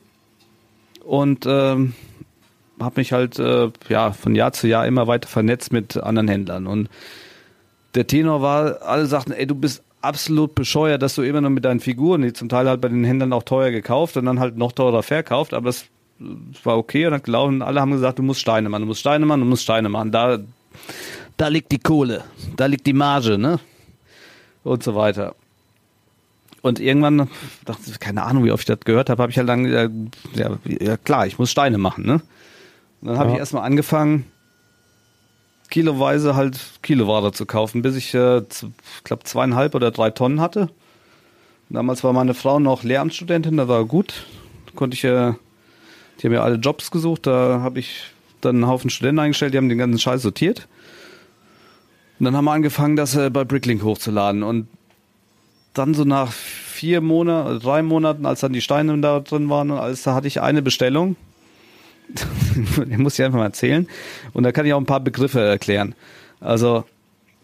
[1.06, 1.94] und ähm,
[2.80, 6.66] habe mich halt äh, ja von Jahr zu Jahr immer weiter vernetzt mit anderen Händlern.
[6.66, 6.90] Und
[7.94, 11.66] der Tenor war, alle sagten, ey, du bist absolut bescheuert, dass du immer noch mit
[11.66, 14.58] deinen Figuren, die zum Teil halt bei den Händlern auch teuer gekauft und dann halt
[14.58, 15.86] noch teurer verkauft, aber das
[16.54, 17.62] es war okay und hat gelaufen.
[17.62, 20.12] Alle haben gesagt, du musst Steine machen, du musst Steine machen, du musst Steine machen.
[20.12, 20.40] Da,
[21.38, 22.24] da liegt die Kohle,
[22.56, 23.60] da liegt die Marge, ne?
[24.64, 25.36] Und so weiter.
[26.62, 27.30] Und irgendwann
[27.66, 29.94] dachte ich, keine Ahnung, wie oft ich das gehört habe, habe ich halt dann gesagt,
[30.36, 32.22] ja, ja klar, ich muss Steine machen, ne?
[33.02, 33.36] Und dann habe Ja.
[33.36, 34.26] ich erstmal angefangen,
[35.70, 38.42] kiloweise halt Kiloware zu kaufen, bis ich, äh,
[39.04, 40.70] glaube, zweieinhalb oder drei Tonnen hatte.
[41.70, 44.26] Damals war meine Frau noch Lehramtsstudentin, da war gut.
[44.76, 45.34] Konnte ich, äh,
[46.20, 48.12] die haben ja alle Jobs gesucht, da habe ich
[48.42, 50.68] dann einen Haufen Studenten eingestellt, die haben den ganzen Scheiß sortiert.
[52.20, 54.44] Und dann haben wir angefangen, das äh, bei Bricklink hochzuladen.
[54.44, 54.68] Und
[55.74, 59.78] dann so nach vier Monaten, drei Monaten, als dann die Steine da drin waren und
[59.78, 61.16] alles, da hatte ich eine Bestellung.
[62.78, 63.88] Den muss ich einfach mal erzählen.
[64.34, 65.94] Und da kann ich auch ein paar Begriffe erklären.
[66.40, 66.86] Also,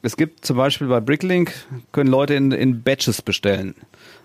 [0.01, 1.53] es gibt zum Beispiel bei Bricklink,
[1.91, 3.75] können Leute in, in Batches bestellen.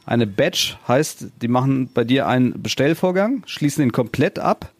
[0.09, 4.73] Eine Batch heißt, die machen bei dir einen Bestellvorgang, schließen ihn komplett ab.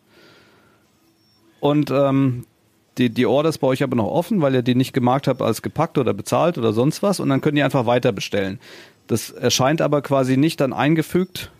[1.61, 2.47] Und ähm,
[2.97, 5.43] die, die Order ist bei euch aber noch offen, weil ihr die nicht gemarkt habt
[5.43, 7.21] als gepackt oder bezahlt oder sonst was.
[7.21, 8.59] Und dann könnt ihr einfach weiter bestellen.
[9.07, 11.51] Das erscheint aber quasi nicht dann eingefügt.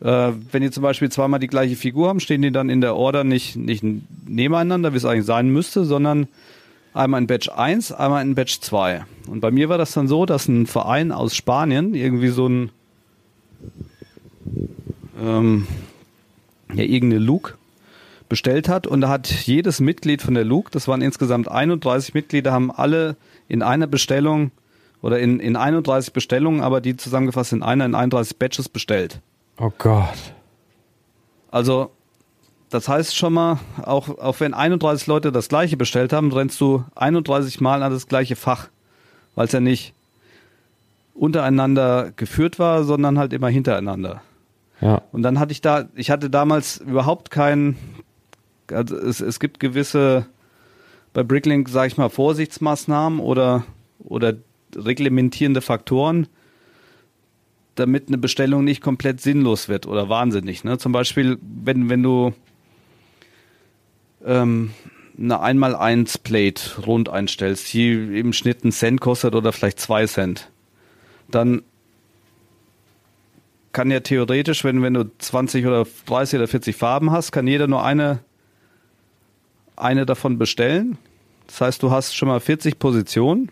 [0.00, 2.94] Äh, wenn die zum Beispiel zweimal die gleiche Figur haben, stehen die dann in der
[2.94, 3.82] Order nicht, nicht
[4.24, 6.28] nebeneinander, wie es eigentlich sein müsste, sondern
[6.96, 9.04] einmal in Batch 1, einmal in Batch 2.
[9.28, 12.70] Und bei mir war das dann so, dass ein Verein aus Spanien irgendwie so ein
[15.20, 15.66] ähm,
[16.72, 17.54] ja, irgendeine Luke
[18.28, 22.52] bestellt hat und da hat jedes Mitglied von der Luke, das waren insgesamt 31 Mitglieder,
[22.52, 23.16] haben alle
[23.48, 24.50] in einer Bestellung
[25.00, 29.20] oder in, in 31 Bestellungen, aber die zusammengefasst in einer in 31 Batches bestellt.
[29.58, 30.34] Oh Gott.
[31.50, 31.92] Also,
[32.70, 36.84] das heißt schon mal, auch, auch wenn 31 Leute das gleiche bestellt haben, rennst du
[36.94, 38.68] 31 Mal an das gleiche Fach,
[39.34, 39.94] weil es ja nicht
[41.14, 44.22] untereinander geführt war, sondern halt immer hintereinander.
[44.80, 45.02] Ja.
[45.12, 47.76] Und dann hatte ich da, ich hatte damals überhaupt keinen,
[48.70, 50.26] also es, es gibt gewisse,
[51.14, 53.64] bei Bricklink, sage ich mal, Vorsichtsmaßnahmen oder,
[54.00, 54.34] oder
[54.74, 56.26] reglementierende Faktoren,
[57.76, 60.64] damit eine Bestellung nicht komplett sinnlos wird oder wahnsinnig.
[60.64, 60.78] Ne?
[60.78, 62.34] Zum Beispiel, wenn, wenn du
[64.26, 64.72] ähm,
[65.18, 70.50] eine 1x1 Plate rund einstellst, die im Schnitt einen Cent kostet oder vielleicht zwei Cent,
[71.30, 71.62] dann
[73.72, 77.66] kann ja theoretisch, wenn, wenn du 20 oder 30 oder 40 Farben hast, kann jeder
[77.66, 78.20] nur eine,
[79.76, 80.98] eine davon bestellen.
[81.46, 83.50] Das heißt, du hast schon mal 40 Positionen.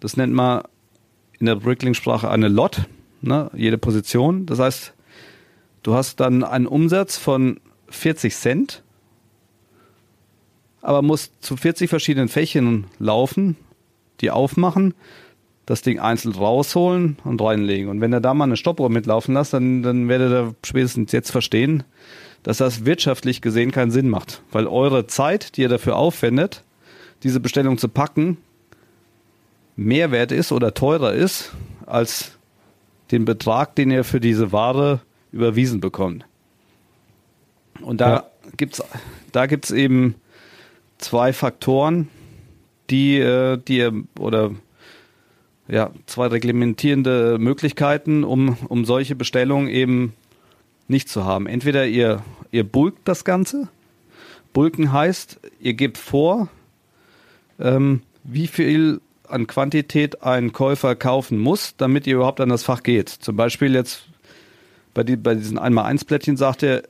[0.00, 0.62] Das nennt man
[1.38, 2.82] in der Brickling-Sprache eine Lot,
[3.20, 4.46] ne, jede Position.
[4.46, 4.94] Das heißt,
[5.82, 8.82] du hast dann einen Umsatz von 40 Cent,
[10.82, 13.56] aber musst zu 40 verschiedenen Fächern laufen,
[14.20, 14.94] die aufmachen,
[15.64, 17.88] das Ding einzeln rausholen und reinlegen.
[17.88, 21.30] Und wenn er da mal eine Stoppuhr mitlaufen lässt, dann, dann werdet ihr spätestens jetzt
[21.30, 21.84] verstehen,
[22.42, 24.42] dass das wirtschaftlich gesehen keinen Sinn macht.
[24.50, 26.64] Weil eure Zeit, die ihr dafür aufwendet,
[27.22, 28.38] diese Bestellung zu packen,
[29.76, 31.52] mehr wert ist oder teurer ist
[31.86, 32.36] als
[33.12, 36.24] den Betrag, den ihr für diese Ware überwiesen bekommt.
[37.80, 38.24] Und da Ja.
[38.56, 38.82] gibt's,
[39.30, 40.16] da gibt's eben
[41.02, 42.08] zwei Faktoren,
[42.90, 44.52] die, äh, die ihr, oder
[45.68, 50.14] ja, zwei reglementierende Möglichkeiten, um, um solche Bestellungen eben
[50.88, 51.46] nicht zu haben.
[51.46, 53.68] Entweder ihr, ihr bulkt das Ganze.
[54.52, 56.48] Bulken heißt, ihr gebt vor,
[57.58, 62.82] ähm, wie viel an Quantität ein Käufer kaufen muss, damit ihr überhaupt an das Fach
[62.82, 63.08] geht.
[63.08, 64.08] Zum Beispiel jetzt
[64.92, 66.82] bei, die, bei diesen 1x1-Plättchen sagt er,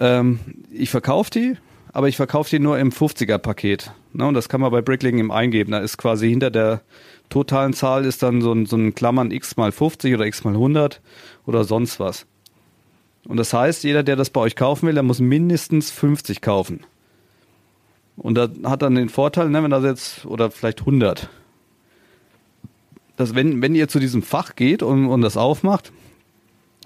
[0.00, 0.40] ähm,
[0.72, 1.56] ich verkaufe die,
[1.94, 3.92] aber ich verkaufe die nur im 50er-Paket.
[4.12, 5.70] Ne, und das kann man bei Bricklink eben eingeben.
[5.70, 6.82] Da ist quasi hinter der
[7.30, 10.54] totalen Zahl ist dann so ein, so ein Klammern x mal 50 oder x mal
[10.54, 11.00] 100
[11.46, 12.26] oder sonst was.
[13.28, 16.80] Und das heißt, jeder, der das bei euch kaufen will, der muss mindestens 50 kaufen.
[18.16, 21.28] Und da hat dann den Vorteil, ne, wenn das jetzt, oder vielleicht 100.
[23.16, 25.92] Dass wenn, wenn ihr zu diesem Fach geht und, und das aufmacht,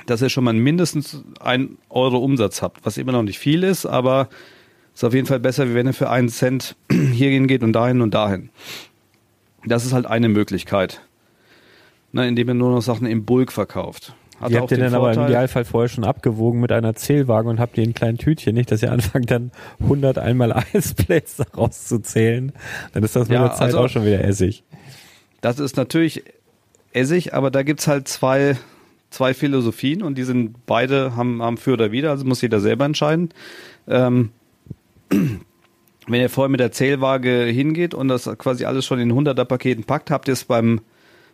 [0.05, 3.87] dass ihr schon mal mindestens ein Euro Umsatz habt, was immer noch nicht viel ist,
[3.87, 4.29] aber
[4.99, 8.01] ist auf jeden Fall besser, wie wenn ihr für einen Cent hierhin geht und dahin
[8.01, 8.51] und dahin.
[9.65, 11.03] Das ist halt eine Möglichkeit.
[12.11, 14.15] Ne, indem ihr nur noch Sachen im Bulk verkauft.
[14.41, 17.49] Hat auch habt ihr den dann aber im Idealfall vorher schon abgewogen mit einer Zählwaage
[17.49, 21.87] und habt ihr in kleinen Tütchen, nicht, dass ihr anfangt dann 100 einmal Eisplates daraus
[21.87, 22.53] zu zählen.
[22.93, 24.65] Dann ist das mit Ja, der Zeit also- auch schon wieder Essig.
[25.43, 26.25] Das ist natürlich
[26.93, 28.57] Essig, aber da gibt's halt zwei,
[29.11, 32.85] zwei Philosophien und die sind beide haben, haben für oder wider, also muss jeder selber
[32.85, 33.29] entscheiden.
[33.87, 34.31] Ähm,
[35.11, 39.85] wenn ihr vorher mit der Zählwaage hingeht und das quasi alles schon in 100er Paketen
[39.85, 40.81] packt, habt ihr es beim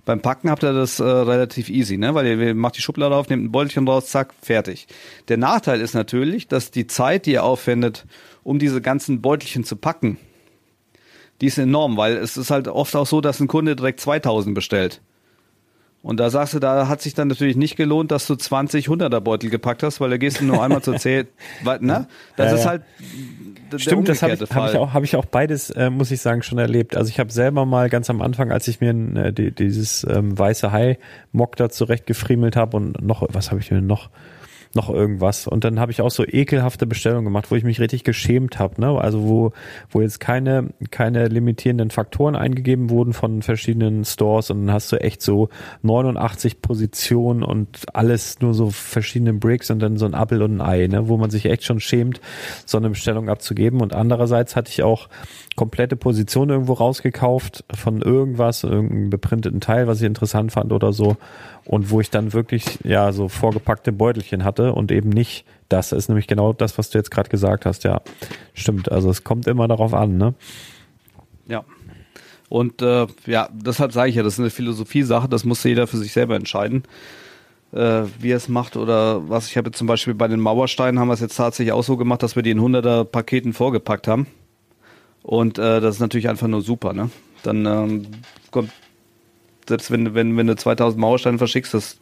[0.04, 2.14] beim Packen habt ihr das äh, relativ easy, ne?
[2.14, 4.86] Weil ihr macht die Schublade auf, nehmt ein Beutelchen raus, zack, fertig.
[5.28, 8.04] Der Nachteil ist natürlich, dass die Zeit, die ihr aufwendet,
[8.42, 10.18] um diese ganzen Beutelchen zu packen,
[11.40, 14.54] die ist enorm, weil es ist halt oft auch so, dass ein Kunde direkt 2000
[14.54, 15.00] bestellt.
[16.04, 19.20] Und da sagst du, da hat sich dann natürlich nicht gelohnt, dass du 20 100er
[19.20, 21.28] Beutel gepackt hast, weil da gehst du nur einmal zur Zähl,
[21.80, 22.06] ne?
[22.36, 22.70] Das Ja, ist ja.
[22.70, 22.82] halt
[23.72, 26.20] d- Stimmt, das habe ich, hab ich auch, habe ich auch beides, äh, muss ich
[26.20, 26.94] sagen, schon erlebt.
[26.94, 30.38] Also ich habe selber mal ganz am Anfang, als ich mir äh, die, dieses ähm,
[30.38, 30.98] weiße Hai
[31.32, 34.10] Mock da zurechtgefriemelt habe und noch, was habe ich mir noch?
[34.74, 35.46] Noch irgendwas.
[35.46, 38.80] Und dann habe ich auch so ekelhafte Bestellungen gemacht, wo ich mich richtig geschämt habe,
[38.80, 38.98] ne?
[38.98, 39.52] Also wo,
[39.90, 45.00] wo jetzt keine, keine limitierenden Faktoren eingegeben wurden von verschiedenen Stores und dann hast du
[45.00, 45.48] echt so
[45.82, 50.60] 89 Positionen und alles nur so verschiedene Bricks und dann so ein Apfel und ein
[50.60, 51.08] Ei, ne?
[51.08, 52.20] Wo man sich echt schon schämt,
[52.66, 53.80] so eine Bestellung abzugeben.
[53.80, 55.08] Und andererseits hatte ich auch
[55.56, 61.16] komplette Position irgendwo rausgekauft von irgendwas, irgendeinem beprinteten Teil, was ich interessant fand oder so.
[61.66, 65.92] Und wo ich dann wirklich, ja, so vorgepackte Beutelchen hatte und eben nicht das.
[65.92, 68.02] ist nämlich genau das, was du jetzt gerade gesagt hast, ja.
[68.52, 68.92] Stimmt.
[68.92, 70.34] Also es kommt immer darauf an, ne?
[71.48, 71.64] Ja.
[72.50, 75.96] Und äh, ja, deshalb sage ich ja, das ist eine Philosophie-Sache, das muss jeder für
[75.96, 76.84] sich selber entscheiden.
[77.72, 79.48] äh, wie er es macht oder was.
[79.48, 82.22] Ich habe zum Beispiel bei den Mauersteinen haben wir es jetzt tatsächlich auch so gemacht,
[82.22, 84.26] dass wir die in 100er Paketen vorgepackt haben.
[85.22, 87.10] Und äh, das ist natürlich einfach nur super, ne?
[87.42, 88.06] Dann ähm,
[88.50, 88.70] kommt,
[89.68, 91.98] selbst wenn, wenn, wenn du 2000 Mauersteine verschickst, das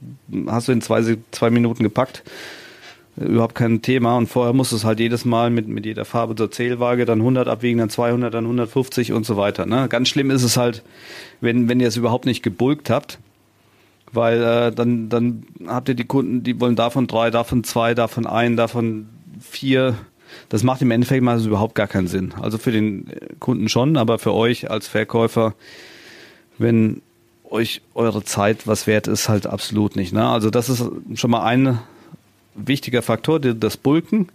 [0.46, 2.22] hast du in zwei, zwei Minuten gepackt.
[3.16, 4.16] Überhaupt kein Thema.
[4.16, 7.18] Und vorher musst du es halt jedes Mal mit, mit jeder Farbe zur Zählwaage, dann
[7.18, 9.66] 100 abwiegen, dann 200, dann 150 und so weiter.
[9.66, 9.86] Ne?
[9.88, 10.82] Ganz schlimm ist es halt,
[11.40, 13.18] wenn, wenn ihr es überhaupt nicht gebulkt habt,
[14.12, 18.26] weil äh, dann, dann habt ihr die Kunden, die wollen davon drei, davon zwei, davon
[18.26, 19.08] ein, davon
[19.40, 19.96] vier.
[20.48, 22.32] Das macht im Endeffekt mal überhaupt gar keinen Sinn.
[22.40, 23.10] Also für den
[23.40, 25.54] Kunden schon, aber für euch als Verkäufer,
[26.56, 27.02] wenn
[27.53, 30.12] euch eure Zeit was wert ist, halt absolut nicht.
[30.12, 30.26] Ne?
[30.26, 30.82] Also das ist
[31.14, 31.78] schon mal ein
[32.55, 34.28] wichtiger Faktor, das Bulken.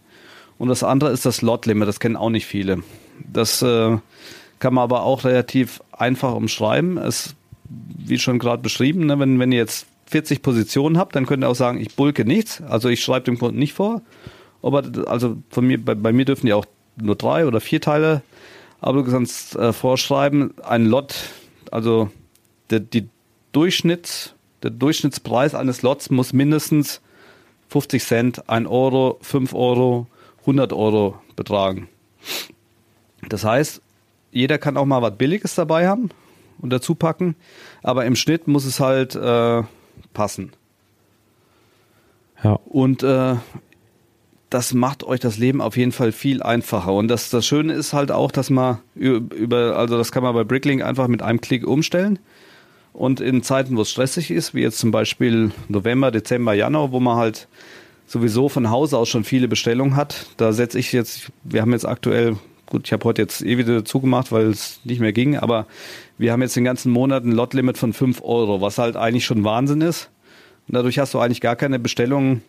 [0.58, 2.82] Und das andere ist das Lot-Limit, das kennen auch nicht viele.
[3.32, 3.98] Das äh,
[4.60, 6.98] kann man aber auch relativ einfach umschreiben.
[6.98, 7.36] Es,
[7.70, 11.50] wie schon gerade beschrieben, ne, wenn, wenn ihr jetzt 40 Positionen habt, dann könnt ihr
[11.50, 12.62] auch sagen, ich bulke nichts.
[12.62, 14.02] Also ich schreibe dem Kunden nicht vor.
[14.64, 16.66] Aber also von mir, bei, bei mir dürfen die auch
[16.96, 18.24] nur drei oder vier Teile,
[18.82, 21.16] aber du kannst äh, vorschreiben, ein Lot,
[21.72, 22.10] also
[22.70, 23.08] der, die
[23.52, 27.02] Durchschnitts, der Durchschnittspreis eines Lots muss mindestens
[27.70, 30.08] 50 Cent, 1 Euro, 5 Euro,
[30.42, 31.90] 100 Euro betragen.
[33.30, 33.82] Das heißt,
[34.32, 36.10] jeder kann auch mal was Billiges dabei haben
[36.60, 37.36] und dazu packen,
[37.84, 39.64] aber im Schnitt muss es halt äh,
[40.14, 40.54] passen.
[42.44, 42.60] Ja.
[42.66, 43.36] Und äh,
[44.50, 46.94] das macht euch das Leben auf jeden Fall viel einfacher.
[46.94, 50.44] Und das, das Schöne ist halt auch, dass man über, also das kann man bei
[50.44, 52.20] Bricklink einfach mit einem Klick umstellen.
[52.98, 57.00] Und in Zeiten, wo es stressig ist, wie jetzt zum Beispiel November, Dezember, Januar, wo
[57.00, 57.48] man halt
[58.08, 61.86] sowieso von Hause aus schon viele Bestellungen hat, da setze ich jetzt, wir haben jetzt
[61.86, 65.68] aktuell, gut, ich habe heute jetzt eh wieder zugemacht, weil es nicht mehr ging, aber
[66.18, 69.44] wir haben jetzt den ganzen Monat ein Lot-Limit von 5 Euro, was halt eigentlich schon
[69.44, 70.10] Wahnsinn ist.
[70.68, 72.42] Und dadurch hast du eigentlich gar keine Bestellungen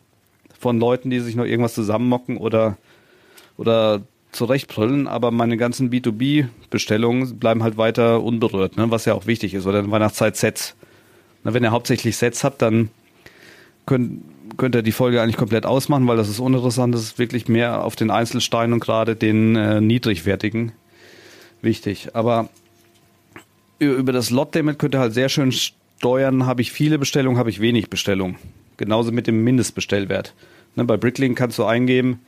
[0.59, 2.79] von Leuten, die sich noch irgendwas zusammenmocken oder,
[3.59, 4.01] oder
[4.33, 8.91] zurechtbrüllen, aber meine ganzen B2B-Bestellungen bleiben halt weiter unberührt, ne?
[8.91, 9.66] was ja auch wichtig ist.
[9.66, 10.74] Oder in Weihnachtszeit Sets.
[11.45, 12.91] Na, wenn ihr hauptsächlich Sets habt, dann
[13.87, 14.22] könnt,
[14.57, 16.95] könnt ihr die Folge eigentlich komplett ausmachen, weil das ist uninteressant.
[16.95, 20.72] Das ist wirklich mehr auf den Einzelsteinen und gerade den äh, niedrigwertigen
[21.62, 22.14] wichtig.
[22.14, 22.49] Aber
[23.79, 26.47] über das Lot-Limit könnt ihr halt sehr schön steuern.
[26.47, 28.37] Habe ich viele Bestellungen, habe ich wenig Bestellungen.
[28.76, 30.35] Genauso mit dem Mindestbestellwert.
[30.76, 32.20] Ne, bei Bricklink kannst du eingeben,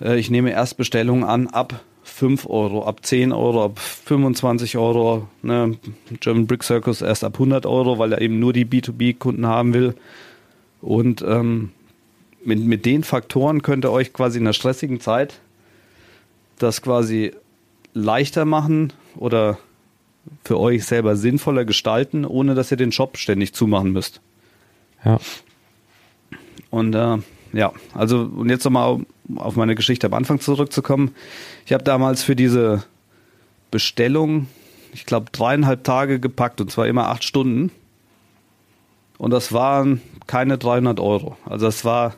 [0.00, 5.28] äh, ich nehme Erstbestellungen an ab 5 Euro, ab 10 Euro, ab 25 Euro.
[5.42, 5.76] Ne?
[6.20, 9.94] German Brick Circus erst ab 100 Euro, weil er eben nur die B2B-Kunden haben will.
[10.80, 11.70] Und ähm,
[12.44, 15.40] mit, mit den Faktoren könnt ihr euch quasi in einer stressigen Zeit
[16.58, 17.32] das quasi
[17.94, 19.58] leichter machen oder
[20.44, 24.20] für euch selber sinnvoller gestalten, ohne dass ihr den Shop ständig zumachen müsst.
[25.04, 25.18] Ja.
[26.70, 27.18] Und äh,
[27.52, 29.00] ja, also und jetzt nochmal
[29.36, 31.14] auf meine Geschichte am Anfang zurückzukommen.
[31.66, 32.84] Ich habe damals für diese
[33.70, 34.48] Bestellung,
[34.92, 37.70] ich glaube, dreieinhalb Tage gepackt und zwar immer acht Stunden.
[39.18, 41.36] Und das waren keine 300 Euro.
[41.44, 42.14] Also das war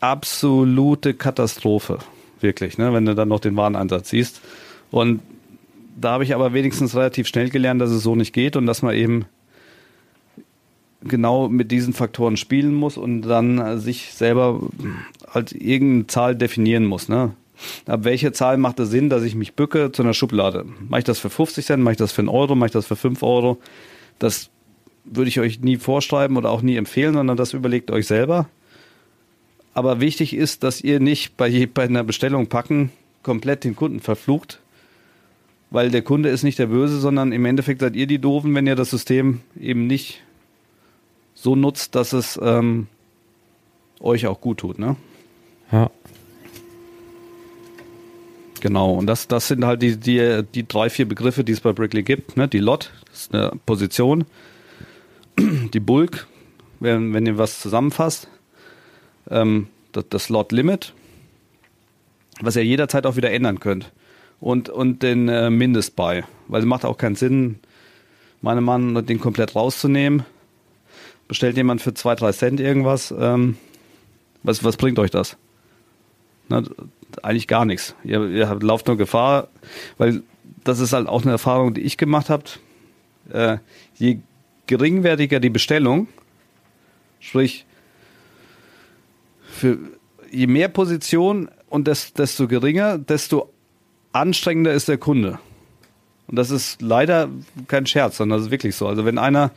[0.00, 1.98] absolute Katastrophe,
[2.40, 4.40] wirklich, ne, wenn du dann noch den Wareneinsatz siehst.
[4.90, 5.20] Und
[5.98, 8.82] da habe ich aber wenigstens relativ schnell gelernt, dass es so nicht geht und dass
[8.82, 9.24] man eben
[11.08, 14.60] genau mit diesen Faktoren spielen muss und dann äh, sich selber
[15.28, 17.08] halt irgendeine Zahl definieren muss.
[17.08, 17.32] Ne?
[17.86, 20.64] Ab welcher Zahl macht es Sinn, dass ich mich bücke zu einer Schublade?
[20.88, 22.86] Mache ich das für 50 Cent, mache ich das für einen Euro, mache ich das
[22.86, 23.58] für 5 Euro?
[24.18, 24.50] Das
[25.04, 28.48] würde ich euch nie vorschreiben oder auch nie empfehlen, sondern das überlegt euch selber.
[29.72, 32.90] Aber wichtig ist, dass ihr nicht bei, bei einer Bestellung packen
[33.22, 34.60] komplett den Kunden verflucht,
[35.70, 38.66] weil der Kunde ist nicht der Böse, sondern im Endeffekt seid ihr die Doofen, wenn
[38.66, 40.22] ihr das System eben nicht
[41.36, 42.88] so nutzt, dass es ähm,
[44.00, 44.96] euch auch gut tut, ne?
[45.70, 45.90] Ja.
[48.60, 51.72] Genau, und das, das sind halt die, die, die drei, vier Begriffe, die es bei
[51.72, 52.36] Brickley gibt.
[52.36, 52.48] Ne?
[52.48, 54.24] Die Lot, das ist eine Position.
[55.38, 56.26] Die Bulk,
[56.80, 58.28] wenn, wenn ihr was zusammenfasst.
[59.30, 60.94] Ähm, das, das Lot Limit,
[62.40, 63.92] was ihr jederzeit auch wieder ändern könnt.
[64.40, 67.58] Und, und den äh, Mindestbuy, weil es macht auch keinen Sinn,
[68.40, 70.24] meiner Mann den komplett rauszunehmen
[71.28, 73.56] bestellt jemand für zwei, drei Cent irgendwas, ähm,
[74.42, 75.36] was, was bringt euch das?
[76.48, 76.62] Na,
[77.22, 77.94] eigentlich gar nichts.
[78.04, 79.48] Ihr, ihr habt, lauft nur Gefahr,
[79.98, 80.22] weil
[80.64, 82.44] das ist halt auch eine Erfahrung, die ich gemacht habe.
[83.32, 83.58] Äh,
[83.94, 84.18] je
[84.66, 86.08] geringwertiger die Bestellung,
[87.20, 87.66] sprich,
[89.48, 89.78] für
[90.30, 93.50] je mehr Position und des, desto geringer, desto
[94.12, 95.38] anstrengender ist der Kunde.
[96.26, 97.28] Und das ist leider
[97.68, 98.86] kein Scherz, sondern das ist wirklich so.
[98.86, 99.52] Also wenn einer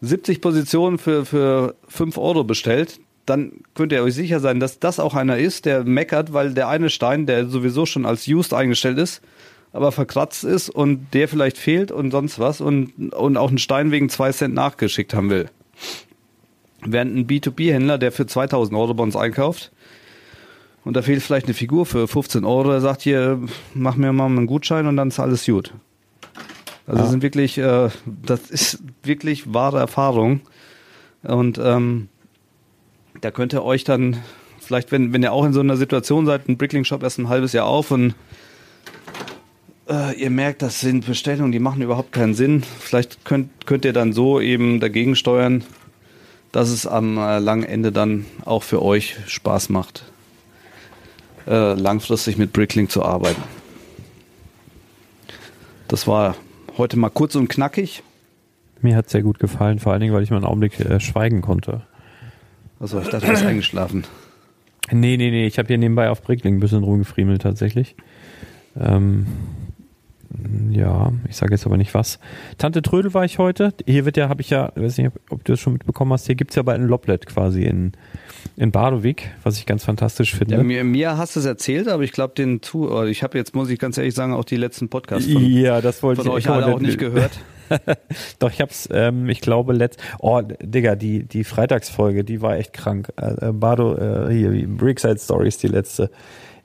[0.00, 4.98] 70 Positionen für, für 5 Euro bestellt, dann könnt ihr euch sicher sein, dass das
[4.98, 8.98] auch einer ist, der meckert, weil der eine Stein, der sowieso schon als used eingestellt
[8.98, 9.22] ist,
[9.72, 13.90] aber verkratzt ist und der vielleicht fehlt und sonst was und, und auch einen Stein
[13.92, 15.48] wegen 2 Cent nachgeschickt haben will.
[16.84, 19.70] Während ein B2B-Händler, der für 2000 Euro uns einkauft,
[20.82, 23.38] und da fehlt vielleicht eine Figur für 15 Euro, der sagt hier,
[23.74, 25.74] mach mir mal einen Gutschein und dann ist alles gut.
[26.90, 27.08] Also Ja.
[27.08, 30.40] sind wirklich, äh, das ist wirklich wahre Erfahrung.
[31.22, 32.08] Und ähm,
[33.20, 34.16] da könnt ihr euch dann,
[34.58, 37.52] vielleicht, wenn, wenn ihr auch in so einer Situation seid, ein Brickling-Shop erst ein halbes
[37.52, 38.16] Jahr auf und
[39.88, 42.64] äh, ihr merkt, das sind Bestellungen, die machen überhaupt keinen Sinn.
[42.80, 45.62] Vielleicht könnt, könnt ihr dann so eben dagegen steuern,
[46.50, 50.02] dass es am äh, langen Ende dann auch für euch Spaß macht,
[51.46, 53.42] äh, langfristig mit Brickling zu arbeiten.
[55.86, 56.34] Das war
[56.80, 58.02] heute mal kurz und knackig.
[58.80, 61.42] Mir hat sehr gut gefallen, vor allen Dingen, weil ich mal einen Augenblick äh, schweigen
[61.42, 61.82] konnte.
[62.80, 64.04] Also ich dachte, du bist eingeschlafen.
[64.90, 67.94] Nee, nee, nee, ich habe hier nebenbei auf Brickling ein bisschen rumgefriemelt tatsächlich.
[68.78, 69.26] Ähm,
[70.70, 72.18] ja, ich sage jetzt aber nicht was.
[72.56, 73.74] Tante Trödel war ich heute.
[73.84, 76.34] Hier wird ja, habe ich ja, weiß nicht, ob du das schon mitbekommen hast, hier
[76.34, 77.92] gibt's ja bald ein Loblet quasi in,
[78.56, 80.56] in Badowik, was ich ganz fantastisch finde.
[80.56, 83.38] Ja, mir, mir hast du es erzählt, aber ich glaube, den zu, oder ich habe
[83.38, 86.30] jetzt, muss ich ganz ehrlich sagen, auch die letzten Podcasts von, ja, das wollte von
[86.30, 87.32] ich euch alle auch nicht gehört.
[88.38, 92.72] Doch, ich hab's, ähm, ich glaube, letzt, oh, Digga, die, die Freitagsfolge, die war echt
[92.72, 93.08] krank.
[93.16, 96.10] Äh, äh, Bardo, äh, hier, Brickside Stories, die letzte.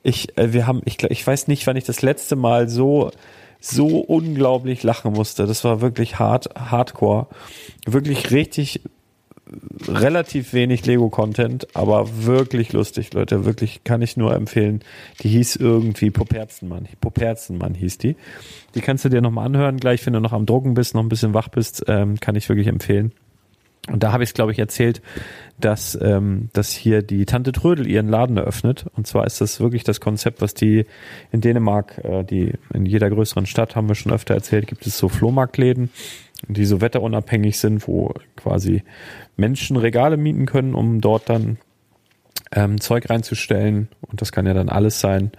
[0.02, 3.10] Ich, äh, wir haben, ich, ich weiß nicht, wann ich das letzte Mal so,
[3.60, 5.46] so unglaublich lachen musste.
[5.46, 7.28] Das war wirklich hart, hardcore.
[7.86, 8.82] Wirklich richtig,
[9.88, 13.44] relativ wenig Lego-Content, aber wirklich lustig, Leute.
[13.44, 14.80] Wirklich kann ich nur empfehlen.
[15.20, 16.88] Die hieß irgendwie Poperzenmann.
[17.00, 18.16] Poperzenmann hieß die.
[18.74, 21.08] Die kannst du dir nochmal anhören, gleich, wenn du noch am Drucken bist, noch ein
[21.08, 23.12] bisschen wach bist, ähm, kann ich wirklich empfehlen.
[23.88, 25.00] Und da habe ich es, glaube ich, erzählt,
[25.60, 28.86] dass, ähm, dass hier die Tante Trödel ihren Laden eröffnet.
[28.96, 30.86] Und zwar ist das wirklich das Konzept, was die
[31.30, 34.98] in Dänemark, äh, die in jeder größeren Stadt, haben wir schon öfter erzählt, gibt es
[34.98, 35.90] so Flohmarktläden,
[36.48, 38.82] die so wetterunabhängig sind, wo quasi
[39.36, 41.58] Menschen Regale mieten können, um dort dann
[42.52, 43.88] ähm, Zeug reinzustellen.
[44.02, 45.32] Und das kann ja dann alles sein.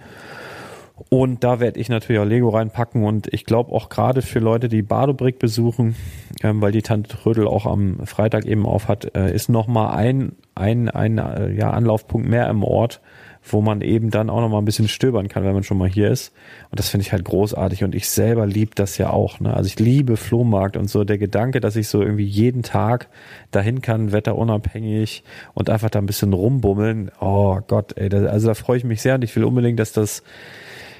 [1.10, 4.68] Und da werde ich natürlich auch Lego reinpacken und ich glaube auch gerade für Leute,
[4.68, 5.94] die Badobrick besuchen,
[6.42, 10.32] ähm, weil die Tante Trödel auch am Freitag eben auf hat, äh, ist nochmal ein,
[10.54, 13.00] ein, ein äh, ja, Anlaufpunkt mehr im Ort,
[13.42, 16.10] wo man eben dann auch nochmal ein bisschen stöbern kann, wenn man schon mal hier
[16.10, 16.32] ist.
[16.70, 19.40] Und das finde ich halt großartig und ich selber liebe das ja auch.
[19.40, 19.54] Ne?
[19.54, 23.08] Also ich liebe Flohmarkt und so der Gedanke, dass ich so irgendwie jeden Tag
[23.50, 25.22] dahin kann, wetterunabhängig
[25.54, 27.10] und einfach da ein bisschen rumbummeln.
[27.20, 29.92] Oh Gott, ey, da, also da freue ich mich sehr und ich will unbedingt, dass
[29.92, 30.22] das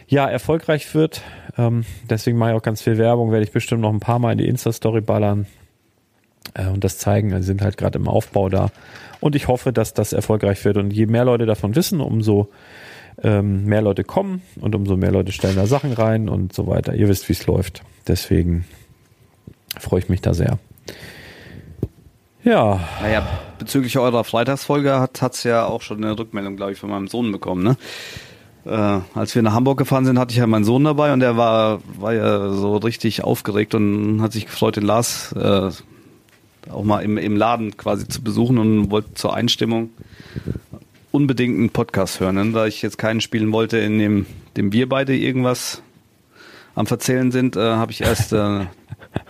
[0.06, 1.22] ja, erfolgreich wird.
[1.58, 4.32] Ähm, deswegen mache ich auch ganz viel Werbung, werde ich bestimmt noch ein paar Mal
[4.32, 5.46] in die Insta-Story ballern
[6.56, 7.32] und das zeigen.
[7.32, 8.70] Also sind halt gerade im Aufbau da.
[9.20, 10.76] Und ich hoffe, dass das erfolgreich wird.
[10.76, 12.48] Und je mehr Leute davon wissen, umso
[13.22, 16.94] ähm, mehr Leute kommen und umso mehr Leute stellen da Sachen rein und so weiter.
[16.94, 17.82] Ihr wisst, wie es läuft.
[18.06, 18.64] Deswegen
[19.78, 20.58] freue ich mich da sehr.
[22.44, 23.26] Ja, Naja,
[23.58, 27.32] bezüglich eurer Freitagsfolge hat hat's ja auch schon eine Rückmeldung, glaube ich, von meinem Sohn
[27.32, 27.64] bekommen.
[27.64, 27.76] Ne?
[28.64, 31.36] Äh, als wir nach Hamburg gefahren sind, hatte ich ja meinen Sohn dabei und der
[31.36, 35.70] war, war ja so richtig aufgeregt und hat sich gefreut, den Lars äh,
[36.70, 39.90] auch mal im, im Laden quasi zu besuchen und wollte zur Einstimmung
[41.10, 42.52] unbedingt einen Podcast hören.
[42.52, 45.82] Da ich jetzt keinen spielen wollte, in dem, dem wir beide irgendwas
[46.74, 48.66] am Verzählen sind, äh, habe ich erst äh,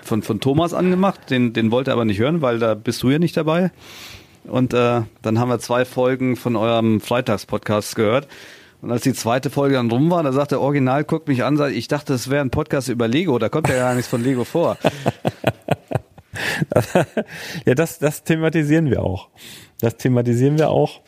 [0.03, 1.31] von, von Thomas angemacht.
[1.31, 3.71] Den, den wollte er aber nicht hören, weil da bist du ja nicht dabei.
[4.45, 8.29] Und äh, dann haben wir zwei Folgen von eurem Freitagspodcast gehört.
[8.81, 11.57] Und als die zweite Folge dann rum war, da sagte der Original, guckt mich an,
[11.57, 14.23] sagt, ich dachte, es wäre ein Podcast über Lego, da kommt ja gar nichts von
[14.23, 14.79] Lego vor.
[17.67, 19.29] ja, das, das thematisieren wir auch.
[19.81, 21.01] Das thematisieren wir auch.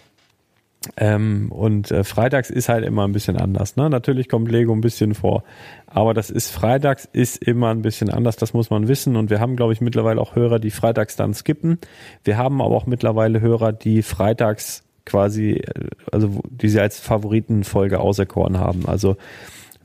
[0.96, 3.76] Ähm, und äh, freitags ist halt immer ein bisschen anders.
[3.76, 3.90] Ne?
[3.90, 5.44] Natürlich kommt Lego ein bisschen vor,
[5.86, 8.36] aber das ist freitags ist immer ein bisschen anders.
[8.36, 9.16] Das muss man wissen.
[9.16, 11.78] Und wir haben, glaube ich, mittlerweile auch Hörer, die freitags dann skippen.
[12.24, 18.00] Wir haben aber auch mittlerweile Hörer, die freitags quasi, äh, also die sie als Favoritenfolge
[18.00, 18.86] auserkoren haben.
[18.86, 19.16] Also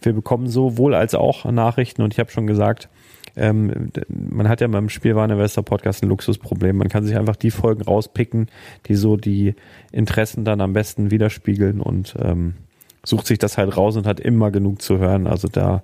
[0.02, 2.90] wir bekommen sowohl als auch Nachrichten und ich habe schon gesagt,
[3.36, 6.78] ähm, man hat ja beim Spielwareninvestor Podcast ein Luxusproblem.
[6.78, 8.48] Man kann sich einfach die Folgen rauspicken,
[8.88, 9.56] die so die
[9.92, 12.56] Interessen dann am besten widerspiegeln und ähm,
[13.04, 15.28] sucht sich das halt raus und hat immer genug zu hören.
[15.28, 15.84] Also da,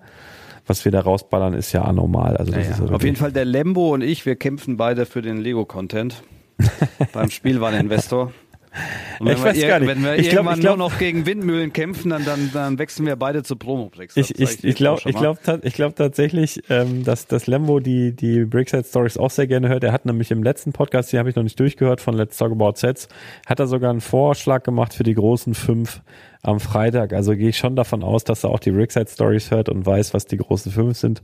[0.66, 2.38] was wir da rausballern, ist ja anormal.
[2.38, 5.38] Also das ist Auf jeden Fall der Lembo und ich, wir kämpfen beide für den
[5.38, 6.24] Lego-Content
[7.14, 8.32] beim Spielwareninvestor.
[9.19, 9.89] Ich weiß gar nicht.
[9.89, 12.80] Wenn wir Ich glaub- irgendwann ich glaub- nur noch gegen Windmühlen kämpfen, dann, dann, dann
[12.80, 14.13] wechseln wir beide zu Promoplex.
[14.15, 18.15] Das Ich, ich, ich glaube ich glaub, ich glaub tatsächlich, ähm, dass, dass Lembo die,
[18.15, 19.84] die Brickside Stories auch sehr gerne hört.
[19.84, 22.51] Er hat nämlich im letzten Podcast, den habe ich noch nicht durchgehört, von Let's Talk
[22.53, 23.09] About Sets,
[23.45, 26.01] hat er sogar einen Vorschlag gemacht für die großen fünf
[26.41, 27.13] am Freitag.
[27.13, 30.13] Also gehe ich schon davon aus, dass er auch die Brickside Stories hört und weiß,
[30.13, 31.22] was die großen fünf sind.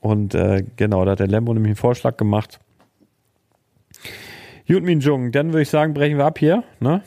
[0.00, 2.58] Und äh, genau, da hat der Lembo nämlich einen Vorschlag gemacht.
[4.70, 7.02] Gut, Min Jung, dann würde ich sagen, brechen wir ab hier, ne?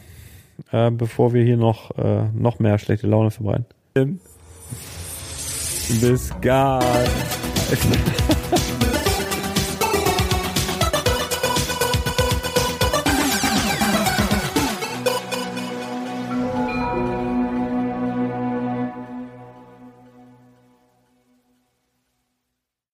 [0.74, 4.20] Äh, bevor wir hier noch, äh, noch mehr schlechte Laune verbreiten.
[6.02, 6.84] Bis gar.